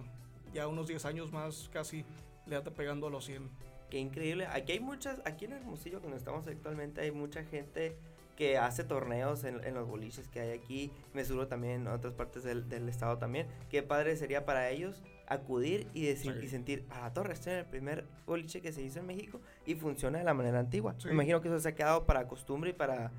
ya 0.53 0.67
unos 0.67 0.89
10 0.89 1.05
años 1.05 1.33
más 1.33 1.71
casi 1.73 2.05
le 2.47 2.57
anda 2.57 2.73
pegando 2.73 3.07
a 3.07 3.11
los 3.11 3.25
100 3.25 3.49
qué 3.91 3.99
increíble. 3.99 4.47
Aquí 4.47 4.73
hay 4.73 4.81
muchas 4.81 5.23
aquí 5.25 5.45
en 5.45 5.53
Hermosillo 5.53 6.01
donde 6.01 6.17
estamos 6.17 6.47
actualmente 6.47 7.01
hay 7.01 7.13
mucha 7.13 7.45
gente 7.45 7.97
que 8.37 8.59
hace 8.59 8.85
torneos 8.85 9.45
en, 9.45 9.75
los 9.75 9.89
boliches 9.89 10.29
que 10.29 10.41
hay 10.41 10.51
aquí, 10.51 10.93
me 11.13 11.25
seguro 11.25 11.49
también 11.49 11.81
en 11.81 11.87
otras 11.89 12.15
partes 12.15 12.45
del, 12.45 12.69
del, 12.69 12.89
estado 12.89 13.19
también. 13.19 13.49
Qué 13.69 13.83
padre 13.83 14.17
sería 14.17 14.45
para 14.45 14.71
ellos 14.71 15.03
acudir 15.29 15.87
y, 15.93 16.07
decir, 16.07 16.33
sí. 16.39 16.47
y 16.47 16.49
sentir, 16.49 16.87
a 16.91 17.03
la 17.03 17.13
torre, 17.13 17.35
este 17.35 17.53
es 17.53 17.59
el 17.65 17.67
primer 17.67 18.07
boliche 18.27 18.61
que 18.61 18.73
se 18.73 18.83
hizo 18.83 18.99
en 19.01 19.07
México 19.07 19.41
y 19.67 19.75
funciona 19.75 20.19
de 20.19 20.25
la 20.25 20.35
manera 20.35 20.59
antigua. 20.59 20.95
Sí. 20.99 21.09
Me 21.09 21.15
imagino 21.15 21.41
que 21.41 21.49
eso 21.49 21.61
se 21.61 21.69
ha 21.69 21.75
quedado 21.75 22.07
para 22.07 22.27
costumbre 22.27 22.71
y 22.71 22.73
para, 22.73 23.13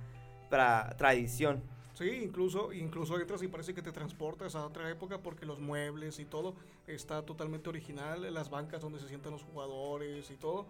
para 0.50 0.95
tradición. 0.98 1.62
Sí, 1.93 2.10
incluso, 2.24 2.72
incluso 2.74 3.19
entras 3.19 3.43
y 3.43 3.48
parece 3.48 3.74
que 3.74 3.82
te 3.82 3.91
transportas 3.91 4.56
a 4.56 4.65
otra 4.65 4.89
época 4.89 5.19
porque 5.19 5.45
los 5.45 5.60
muebles 5.60 6.19
y 6.19 6.26
todo 6.26 6.56
está 6.88 7.24
totalmente 7.24 7.69
original, 7.69 8.34
las 8.34 8.50
bancas 8.50 8.82
donde 8.82 9.00
se 9.00 9.08
sientan 9.08 9.34
los 9.34 9.43
jugadores 9.43 10.32
y 10.32 10.36
todo 10.36 10.65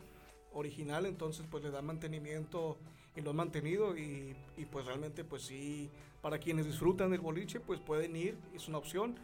original, 0.54 1.06
entonces 1.06 1.46
pues 1.50 1.64
le 1.64 1.70
da 1.70 1.82
mantenimiento 1.82 2.78
y 3.16 3.22
lo 3.22 3.30
han 3.30 3.36
mantenido 3.36 3.96
y, 3.96 4.36
y, 4.58 4.66
pues 4.66 4.86
realmente 4.86 5.24
pues 5.24 5.44
sí, 5.44 5.92
para 6.22 6.40
quienes 6.40 6.66
disfrutan 6.66 7.12
del 7.12 7.22
boliche 7.22 7.60
pues 7.60 7.80
pueden 7.80 8.16
ir, 8.16 8.36
es 8.56 8.68
una 8.68 8.80
opción 8.80 9.16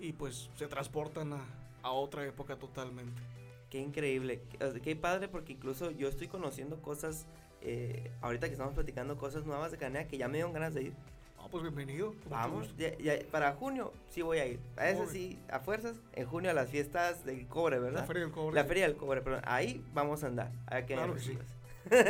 y 0.00 0.12
pues 0.12 0.50
se 0.56 0.66
transportan 0.66 1.32
a, 1.34 1.44
a 1.82 1.90
otra 1.92 2.24
época 2.26 2.56
totalmente. 2.56 3.20
Qué 3.68 3.78
increíble, 3.78 4.42
qué 4.82 4.96
padre 4.96 5.28
porque 5.28 5.52
incluso 5.52 5.92
yo 5.92 6.08
estoy 6.08 6.26
conociendo 6.26 6.82
cosas, 6.82 7.26
eh, 7.60 8.10
ahorita 8.20 8.48
que 8.48 8.54
estamos 8.54 8.74
platicando 8.74 9.16
cosas 9.16 9.44
nuevas 9.46 9.70
de 9.70 9.78
Canea 9.78 10.08
que 10.08 10.18
ya 10.18 10.26
me 10.26 10.38
dieron 10.38 10.52
ganas 10.52 10.74
de 10.74 10.84
ir. 10.84 10.92
Ah, 11.38 11.46
pues 11.50 11.62
bienvenido. 11.62 12.14
Vamos, 12.28 12.74
ya, 12.76 12.96
ya, 12.98 13.18
para 13.30 13.52
junio 13.52 13.92
sí 14.08 14.22
voy 14.22 14.38
a 14.38 14.46
ir. 14.46 14.60
A 14.76 14.88
eso 14.88 15.06
sí, 15.06 15.38
a 15.48 15.60
fuerzas, 15.60 15.96
en 16.14 16.26
junio 16.26 16.50
a 16.50 16.54
las 16.54 16.68
fiestas 16.68 17.24
del 17.24 17.46
cobre, 17.46 17.78
¿verdad? 17.78 18.00
La 18.00 18.06
feria 18.06 18.22
del 18.22 18.32
cobre. 18.32 18.54
La 18.56 18.64
feria 18.64 18.86
del 18.88 18.96
cobre, 18.96 19.22
pero 19.22 19.40
ahí 19.44 19.84
vamos 19.94 20.24
a 20.24 20.26
andar. 20.26 20.50
A 20.66 20.84
que 20.84 20.94
claro 20.94 21.14
que 21.14 21.20
sí. 21.20 21.38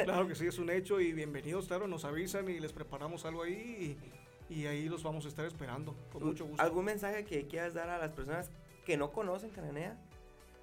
claro 0.04 0.26
que 0.26 0.34
sí, 0.34 0.46
es 0.46 0.58
un 0.58 0.70
hecho 0.70 0.98
y 0.98 1.12
bienvenidos, 1.12 1.68
claro, 1.68 1.86
nos 1.86 2.04
avisan 2.04 2.48
y 2.48 2.58
les 2.58 2.72
preparamos 2.72 3.24
algo 3.24 3.42
ahí 3.42 3.98
y, 4.02 4.19
y 4.50 4.66
ahí 4.66 4.88
los 4.88 5.02
vamos 5.04 5.24
a 5.24 5.28
estar 5.28 5.46
esperando, 5.46 5.94
con 6.12 6.24
mucho 6.24 6.44
gusto. 6.44 6.62
¿Algún 6.62 6.84
mensaje 6.84 7.24
que 7.24 7.46
quieras 7.46 7.72
dar 7.72 7.88
a 7.88 7.98
las 7.98 8.10
personas 8.10 8.50
que 8.84 8.96
no 8.96 9.12
conocen 9.12 9.50
Cananea? 9.50 9.96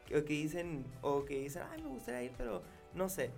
O 0.08 0.24
que 0.24 0.34
dicen, 0.34 0.86
o 1.02 1.26
que 1.26 1.40
dicen, 1.40 1.64
ay, 1.72 1.82
me 1.82 1.90
gustaría 1.90 2.24
ir, 2.24 2.32
pero 2.38 2.62
no 2.94 3.10
sé, 3.10 3.32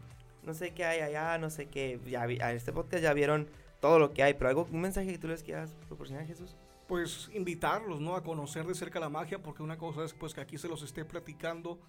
no 0.44 0.54
sé 0.54 0.74
qué 0.74 0.86
hay 0.86 1.02
allá, 1.02 1.38
no 1.38 1.50
sé 1.50 1.68
qué, 1.68 2.00
ya 2.08 2.24
a 2.24 2.54
este 2.54 2.74
podcast 2.74 3.04
ya 3.04 3.14
vieron 3.14 3.48
todo 3.80 4.00
lo 4.00 4.12
que 4.12 4.24
hay, 4.24 4.34
pero 4.34 4.50
algo, 4.50 4.68
un 4.72 4.82
mensaje 4.82 5.12
que 5.12 5.18
tú 5.18 5.28
les 5.28 5.44
quieras 5.44 5.76
proporcionar, 5.88 6.26
Jesús. 6.26 6.56
Pues 6.88 7.30
invitarlos, 7.34 8.02
¿no? 8.02 8.16
A 8.16 8.24
conocer 8.24 8.66
de 8.66 8.74
cerca 8.74 9.00
la 9.00 9.10
magia, 9.10 9.40
porque 9.40 9.62
una 9.62 9.78
cosa 9.78 10.04
es 10.04 10.14
pues 10.14 10.34
que 10.34 10.42
aquí 10.42 10.58
se 10.58 10.68
los 10.68 10.82
esté 10.82 11.06
platicando 11.06 11.80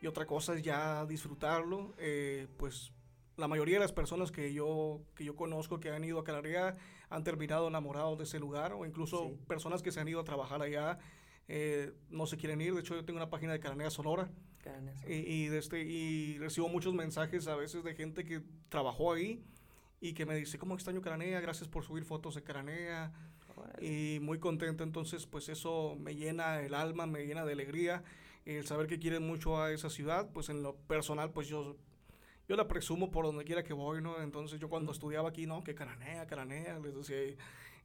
y 0.00 0.06
otra 0.06 0.26
cosa 0.26 0.54
es 0.54 0.62
ya 0.62 1.04
disfrutarlo. 1.04 1.94
Eh, 1.98 2.46
pues 2.56 2.90
la 3.36 3.48
mayoría 3.48 3.76
de 3.76 3.80
las 3.80 3.92
personas 3.92 4.32
que 4.32 4.52
yo, 4.52 5.00
que 5.14 5.24
yo 5.24 5.36
conozco 5.36 5.78
que 5.80 5.90
han 5.90 6.04
ido 6.04 6.18
a 6.18 6.24
Cananea 6.24 6.76
han 7.10 7.24
terminado 7.24 7.68
enamorados 7.68 8.18
de 8.18 8.24
ese 8.24 8.38
lugar 8.38 8.72
o 8.72 8.86
incluso 8.86 9.36
personas 9.46 9.82
que 9.82 9.92
se 9.92 10.00
han 10.00 10.08
ido 10.08 10.20
a 10.20 10.24
trabajar 10.24 10.62
allá 10.62 10.98
eh, 11.48 11.92
no 12.10 12.26
se 12.26 12.36
quieren 12.36 12.60
ir. 12.60 12.74
De 12.74 12.80
hecho, 12.80 12.94
yo 12.94 13.04
tengo 13.04 13.18
una 13.18 13.30
página 13.30 13.52
de 13.52 13.60
Cananea 13.60 13.90
Sonora. 13.90 14.30
Y, 15.06 15.14
y, 15.14 15.46
de 15.46 15.58
este, 15.58 15.80
y 15.82 16.38
recibo 16.38 16.68
muchos 16.68 16.92
mensajes 16.92 17.46
a 17.46 17.54
veces 17.54 17.84
de 17.84 17.94
gente 17.94 18.24
que 18.24 18.42
trabajó 18.68 19.12
ahí 19.12 19.44
y 20.00 20.12
que 20.12 20.26
me 20.26 20.34
dice, 20.34 20.58
¿cómo 20.58 20.74
extraño 20.74 21.00
Cananea? 21.00 21.40
Gracias 21.40 21.68
por 21.68 21.84
subir 21.84 22.04
fotos 22.04 22.34
de 22.34 22.42
Cananea. 22.42 23.12
Y 23.80 24.18
muy 24.20 24.38
contento, 24.38 24.82
entonces 24.82 25.26
pues 25.26 25.48
eso 25.48 25.96
me 25.98 26.14
llena 26.14 26.60
el 26.60 26.74
alma, 26.74 27.06
me 27.06 27.26
llena 27.26 27.44
de 27.44 27.52
alegría. 27.52 28.02
El 28.44 28.66
saber 28.66 28.86
que 28.86 28.98
quieren 28.98 29.26
mucho 29.26 29.60
a 29.60 29.72
esa 29.72 29.88
ciudad, 29.88 30.30
pues 30.32 30.48
en 30.48 30.62
lo 30.62 30.76
personal 30.76 31.30
pues 31.32 31.48
yo 31.48 31.76
yo 32.48 32.56
la 32.56 32.68
presumo 32.68 33.10
por 33.10 33.24
donde 33.24 33.44
quiera 33.44 33.62
que 33.64 33.72
voy, 33.72 34.02
¿no? 34.02 34.20
Entonces 34.22 34.60
yo 34.60 34.68
cuando 34.68 34.92
estudiaba 34.92 35.28
aquí, 35.28 35.46
no, 35.46 35.62
que 35.62 35.74
Cananea, 35.74 36.26
Cananea, 36.26 36.78
les 36.78 36.94
decía, 36.94 37.36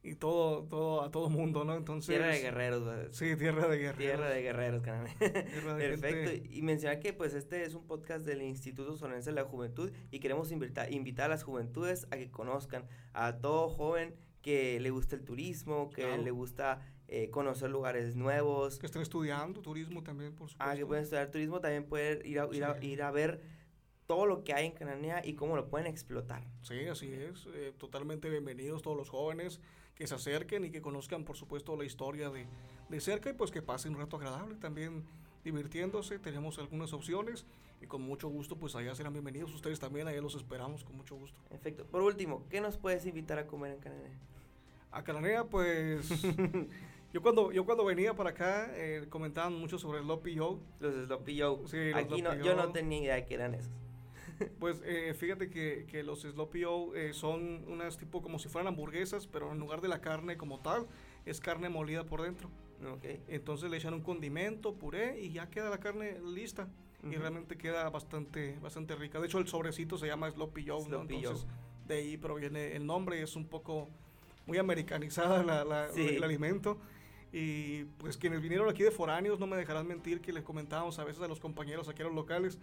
y 0.04 0.16
todo, 0.16 0.64
todo, 0.64 1.02
a 1.02 1.10
todo 1.10 1.30
mundo, 1.30 1.64
¿no? 1.64 1.76
Entonces... 1.76 2.16
Tierra 2.16 2.32
de 2.32 2.40
guerreros, 2.40 3.16
Sí, 3.16 3.36
tierra 3.36 3.68
de 3.68 3.78
guerreros. 3.78 3.98
Tierra 3.98 4.30
de 4.30 4.42
guerreros, 4.42 4.82
Cananea. 4.82 5.14
Perfecto. 5.18 6.48
Y 6.50 6.62
mencionar 6.62 6.98
que 6.98 7.12
pues 7.12 7.34
este 7.34 7.64
es 7.64 7.74
un 7.74 7.86
podcast 7.86 8.26
del 8.26 8.42
Instituto 8.42 8.96
Sonorense 8.96 9.30
de 9.30 9.36
la 9.36 9.44
Juventud 9.44 9.92
y 10.10 10.18
queremos 10.18 10.50
invitar, 10.50 10.92
invitar 10.92 11.26
a 11.26 11.28
las 11.28 11.44
juventudes 11.44 12.06
a 12.10 12.16
que 12.16 12.30
conozcan 12.30 12.86
a 13.12 13.38
todo 13.38 13.68
joven 13.68 14.14
que 14.42 14.80
le 14.80 14.90
gusta 14.90 15.14
el 15.14 15.24
turismo, 15.24 15.90
que 15.90 16.18
le 16.18 16.30
gusta 16.32 16.80
eh, 17.06 17.30
conocer 17.30 17.70
lugares 17.70 18.16
nuevos. 18.16 18.78
Que 18.80 18.86
estén 18.86 19.02
estudiando 19.02 19.62
turismo 19.62 20.02
también, 20.02 20.34
por 20.34 20.48
supuesto. 20.48 20.72
Ah, 20.72 20.76
que 20.76 20.84
pueden 20.84 21.04
estudiar 21.04 21.30
turismo, 21.30 21.60
también 21.60 21.84
pueden 21.84 22.26
ir 22.26 22.40
a, 22.40 22.48
ir 22.52 22.64
a, 22.64 22.82
ir 22.82 23.02
a 23.02 23.10
ver 23.12 23.40
todo 24.12 24.26
lo 24.26 24.44
que 24.44 24.52
hay 24.52 24.66
en 24.66 24.72
Cananea 24.72 25.24
y 25.24 25.32
cómo 25.32 25.56
lo 25.56 25.70
pueden 25.70 25.86
explotar. 25.86 26.44
Sí, 26.60 26.86
así 26.86 27.10
es. 27.10 27.48
Eh, 27.54 27.72
totalmente 27.78 28.28
bienvenidos 28.28 28.82
todos 28.82 28.94
los 28.94 29.08
jóvenes 29.08 29.58
que 29.94 30.06
se 30.06 30.14
acerquen 30.14 30.66
y 30.66 30.70
que 30.70 30.82
conozcan, 30.82 31.24
por 31.24 31.34
supuesto, 31.34 31.74
la 31.76 31.86
historia 31.86 32.28
de, 32.28 32.44
de 32.90 33.00
cerca 33.00 33.30
y 33.30 33.32
pues 33.32 33.50
que 33.50 33.62
pasen 33.62 33.94
un 33.94 34.00
rato 34.00 34.18
agradable 34.18 34.56
también 34.56 35.02
divirtiéndose. 35.44 36.18
Tenemos 36.18 36.58
algunas 36.58 36.92
opciones 36.92 37.46
y 37.80 37.86
con 37.86 38.02
mucho 38.02 38.28
gusto, 38.28 38.56
pues 38.56 38.74
allá 38.74 38.94
serán 38.94 39.14
bienvenidos. 39.14 39.54
Ustedes 39.54 39.80
también, 39.80 40.06
allá 40.06 40.20
los 40.20 40.34
esperamos 40.34 40.84
con 40.84 40.94
mucho 40.94 41.16
gusto. 41.16 41.40
Perfecto. 41.48 41.86
Por 41.86 42.02
último, 42.02 42.44
¿qué 42.50 42.60
nos 42.60 42.76
puedes 42.76 43.06
invitar 43.06 43.38
a 43.38 43.46
comer 43.46 43.72
en 43.72 43.78
Cananea? 43.78 44.18
A 44.90 45.02
Cananea, 45.02 45.44
pues. 45.44 46.06
yo 47.14 47.22
cuando, 47.22 47.50
yo 47.50 47.64
cuando 47.64 47.86
venía 47.86 48.14
para 48.14 48.28
acá, 48.28 48.70
eh, 48.74 49.06
comentaban 49.08 49.54
mucho 49.54 49.78
sobre 49.78 50.00
el 50.00 50.04
Sloppy 50.04 50.36
Joe. 50.36 50.58
Los 50.80 51.06
Sloppy 51.06 51.40
Joe. 51.40 51.66
Sí, 51.66 51.92
Aquí 51.94 52.20
no, 52.20 52.34
yo 52.34 52.54
no 52.54 52.72
tenía 52.72 53.00
idea 53.00 53.14
de 53.14 53.24
que 53.24 53.32
eran 53.36 53.54
esos. 53.54 53.72
Pues 54.58 54.80
eh, 54.84 55.14
fíjate 55.14 55.50
que, 55.50 55.86
que, 55.88 56.02
los 56.02 56.22
Sloppy 56.22 56.64
O 56.64 56.94
eh, 56.94 57.12
son 57.12 57.64
unas 57.68 57.96
tipo 57.96 58.22
como 58.22 58.38
si 58.38 58.48
fueran 58.48 58.68
hamburguesas, 58.68 59.26
pero 59.26 59.52
en 59.52 59.58
lugar 59.58 59.80
de 59.80 59.88
la 59.88 60.00
carne 60.00 60.36
como 60.36 60.60
tal, 60.60 60.86
es 61.26 61.40
carne 61.40 61.68
molida 61.68 62.04
por 62.04 62.22
dentro. 62.22 62.50
Okay. 62.96 63.22
Entonces 63.28 63.70
le 63.70 63.76
echan 63.76 63.94
un 63.94 64.02
condimento, 64.02 64.74
puré 64.74 65.20
y 65.20 65.30
ya 65.30 65.48
queda 65.48 65.70
la 65.70 65.78
carne 65.78 66.18
lista. 66.20 66.68
Y 67.04 67.16
realmente 67.16 67.58
queda 67.58 67.90
bastante, 67.90 68.56
bastante 68.62 68.94
rica. 68.94 69.18
De 69.18 69.26
hecho, 69.26 69.38
el 69.38 69.48
sobrecito 69.48 69.98
se 69.98 70.06
llama 70.06 70.30
Sloppy 70.30 70.64
Joe, 70.68 70.84
Entonces, 70.84 71.46
de 71.88 71.94
ahí 71.96 72.16
proviene 72.16 72.76
el 72.76 72.86
nombre 72.86 73.18
y 73.18 73.22
es 73.22 73.34
un 73.34 73.46
poco 73.46 73.88
muy 74.46 74.58
americanizada 74.58 75.42
la, 75.42 75.88
el 75.96 76.22
alimento. 76.22 76.78
Y 77.32 77.84
pues 77.98 78.18
quienes 78.18 78.42
vinieron 78.42 78.68
aquí 78.68 78.82
de 78.82 78.90
foráneos 78.90 79.40
no 79.40 79.46
me 79.46 79.56
dejarán 79.56 79.86
mentir 79.86 80.20
que 80.20 80.32
les 80.32 80.42
comentábamos 80.42 80.98
a 80.98 81.04
veces 81.04 81.22
a 81.22 81.28
los 81.28 81.40
compañeros 81.40 81.88
aquí 81.88 82.02
a 82.02 82.04
los 82.04 82.14
locales 82.14 82.58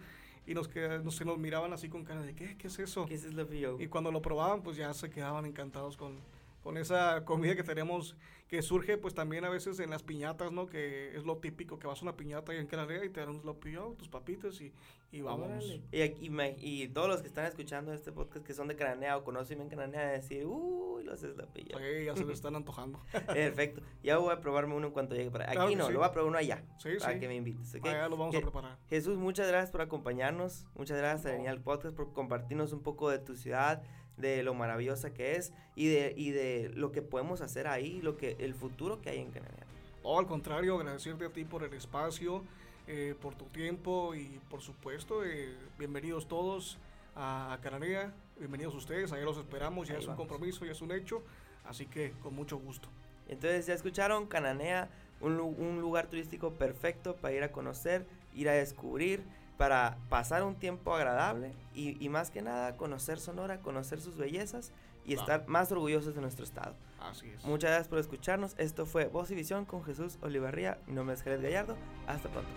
y 0.46 0.54
nos, 0.54 0.70
nos, 1.04 1.16
se 1.16 1.24
nos 1.24 1.38
miraban 1.38 1.72
así 1.72 1.88
con 1.88 2.04
cara 2.04 2.22
de 2.22 2.34
¿qué? 2.34 2.56
¿Qué 2.56 2.68
es 2.68 2.78
eso? 2.78 3.06
¿Qué 3.06 3.14
es 3.14 3.22
Sloppy 3.22 3.66
Y 3.80 3.88
cuando 3.88 4.12
lo 4.12 4.22
probaban, 4.22 4.62
pues 4.62 4.76
ya 4.76 4.94
se 4.94 5.10
quedaban 5.10 5.44
encantados 5.44 5.96
con, 5.96 6.18
con 6.62 6.76
esa 6.76 7.24
comida 7.24 7.56
que 7.56 7.62
tenemos, 7.62 8.16
que 8.48 8.62
surge 8.62 8.98
pues 8.98 9.14
también 9.14 9.44
a 9.44 9.48
veces 9.48 9.78
en 9.80 9.90
las 9.90 10.02
piñatas, 10.02 10.52
¿no? 10.52 10.66
Que 10.66 11.16
es 11.16 11.24
lo 11.24 11.38
típico, 11.38 11.78
que 11.78 11.86
vas 11.86 12.00
a 12.00 12.02
una 12.02 12.16
piñata 12.16 12.54
y 12.54 12.58
en 12.58 12.66
Cananea 12.66 13.04
y 13.04 13.10
te 13.10 13.20
dan 13.20 13.30
un 13.30 13.40
sloppy 13.40 13.76
tus 13.96 14.08
papitas 14.08 14.60
y, 14.60 14.72
y 15.12 15.22
vamos. 15.22 15.80
Y, 15.92 16.02
aquí, 16.02 16.30
y 16.58 16.88
todos 16.88 17.08
los 17.08 17.22
que 17.22 17.28
están 17.28 17.46
escuchando 17.46 17.92
este 17.92 18.12
podcast 18.12 18.44
que 18.44 18.52
son 18.52 18.68
de 18.68 18.76
Cananea 18.76 19.16
o 19.16 19.24
conocen 19.24 19.58
bien 19.58 19.70
Cananea, 19.70 20.08
decir, 20.08 20.44
uy, 20.46 21.04
los 21.04 21.20
sloppy 21.20 21.62
Sí, 21.62 22.04
ya 22.04 22.16
se 22.16 22.24
les 22.24 22.34
están 22.34 22.56
antojando. 22.56 23.00
Perfecto. 23.26 23.82
Ya 24.02 24.18
voy 24.18 24.32
a 24.32 24.40
probarme 24.40 24.74
uno 24.74 24.88
en 24.88 24.92
cuanto 24.92 25.14
llegue 25.14 25.30
para 25.30 25.50
Aquí 25.50 25.76
no, 25.76 25.90
lo 25.90 25.98
voy 25.98 26.08
a 26.08 26.12
probar 26.12 26.28
uno 26.28 26.38
allá. 26.38 26.64
Sí, 26.78 26.90
para 26.98 27.18
que 27.18 27.28
me 27.28 27.36
invites. 27.36 27.74
¿okay? 27.76 27.92
Allá 27.92 28.08
lo 28.08 28.16
vamos 28.16 28.34
a 28.34 28.40
preparar. 28.40 28.78
Jesús, 28.88 29.16
muchas 29.16 29.48
gracias 29.48 29.70
por 29.70 29.80
acompañarnos. 29.80 30.66
Muchas 30.74 30.98
gracias 30.98 31.26
a 31.26 31.34
venir 31.34 31.48
al 31.48 31.60
podcast, 31.60 31.96
por 31.96 32.12
compartirnos 32.12 32.72
un 32.72 32.82
poco 32.82 33.10
de 33.10 33.18
tu 33.18 33.36
ciudad 33.36 33.82
de 34.20 34.42
lo 34.42 34.54
maravillosa 34.54 35.12
que 35.12 35.36
es 35.36 35.52
y 35.74 35.88
de, 35.88 36.14
y 36.16 36.30
de 36.30 36.70
lo 36.74 36.92
que 36.92 37.02
podemos 37.02 37.40
hacer 37.40 37.66
ahí, 37.66 38.00
lo 38.02 38.16
que 38.16 38.36
el 38.38 38.54
futuro 38.54 39.00
que 39.00 39.10
hay 39.10 39.18
en 39.20 39.30
Canadá. 39.30 39.66
Oh, 40.02 40.18
al 40.18 40.26
contrario, 40.26 40.76
agradecerte 40.76 41.26
a 41.26 41.30
ti 41.30 41.44
por 41.44 41.62
el 41.62 41.72
espacio, 41.74 42.42
eh, 42.86 43.14
por 43.20 43.34
tu 43.34 43.44
tiempo 43.46 44.14
y 44.14 44.40
por 44.48 44.60
supuesto, 44.62 45.24
eh, 45.24 45.54
bienvenidos 45.78 46.26
todos 46.26 46.78
a, 47.14 47.58
Cananea, 47.62 48.12
bienvenidos 48.38 48.74
ustedes, 48.74 49.12
ahí 49.12 49.22
los 49.24 49.36
esperamos, 49.36 49.88
ya 49.88 49.98
es 49.98 50.06
un 50.06 50.16
compromiso, 50.16 50.64
ya 50.64 50.72
es 50.72 50.80
un 50.80 50.92
hecho, 50.92 51.22
así 51.64 51.86
que 51.86 52.12
con 52.22 52.34
mucho 52.34 52.56
gusto. 52.58 52.88
Entonces 53.28 53.66
ya 53.66 53.74
escucharon, 53.74 54.26
Cananea, 54.26 54.88
un, 55.20 55.38
un 55.38 55.80
lugar 55.80 56.08
turístico 56.08 56.54
perfecto 56.54 57.14
para 57.16 57.34
ir 57.34 57.42
a 57.42 57.52
conocer, 57.52 58.06
ir 58.34 58.48
a 58.48 58.52
descubrir 58.52 59.22
para 59.60 59.98
pasar 60.08 60.42
un 60.42 60.54
tiempo 60.54 60.94
agradable 60.94 61.52
y, 61.74 62.08
más 62.08 62.30
que 62.30 62.40
nada 62.40 62.78
conocer 62.78 63.20
Sonora, 63.20 63.60
conocer 63.60 64.00
sus 64.00 64.16
bellezas 64.16 64.72
y 65.04 65.12
estar 65.12 65.46
más 65.48 65.70
orgullosos 65.70 66.14
de 66.14 66.22
nuestro 66.22 66.46
estado. 66.46 66.74
Así 66.98 67.28
es. 67.28 67.44
Muchas 67.44 67.68
gracias 67.68 67.88
por 67.88 67.98
escucharnos. 67.98 68.54
Esto 68.56 68.86
fue 68.86 69.08
Voz 69.08 69.30
y 69.30 69.34
Visión 69.34 69.66
con 69.66 69.84
Jesús 69.84 70.16
Olivarría. 70.22 70.78
Mi 70.86 70.94
nombre 70.94 71.14
es 71.14 71.22
Jared 71.22 71.42
Gallardo. 71.42 71.76
Hasta 72.06 72.30
pronto. 72.30 72.50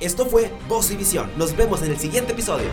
Esto 0.00 0.24
fue 0.24 0.50
Voz 0.66 0.90
y 0.90 0.96
Visión. 0.96 1.30
Nos 1.36 1.54
vemos 1.54 1.82
en 1.82 1.90
el 1.90 1.98
siguiente 1.98 2.32
episodio. 2.32 2.70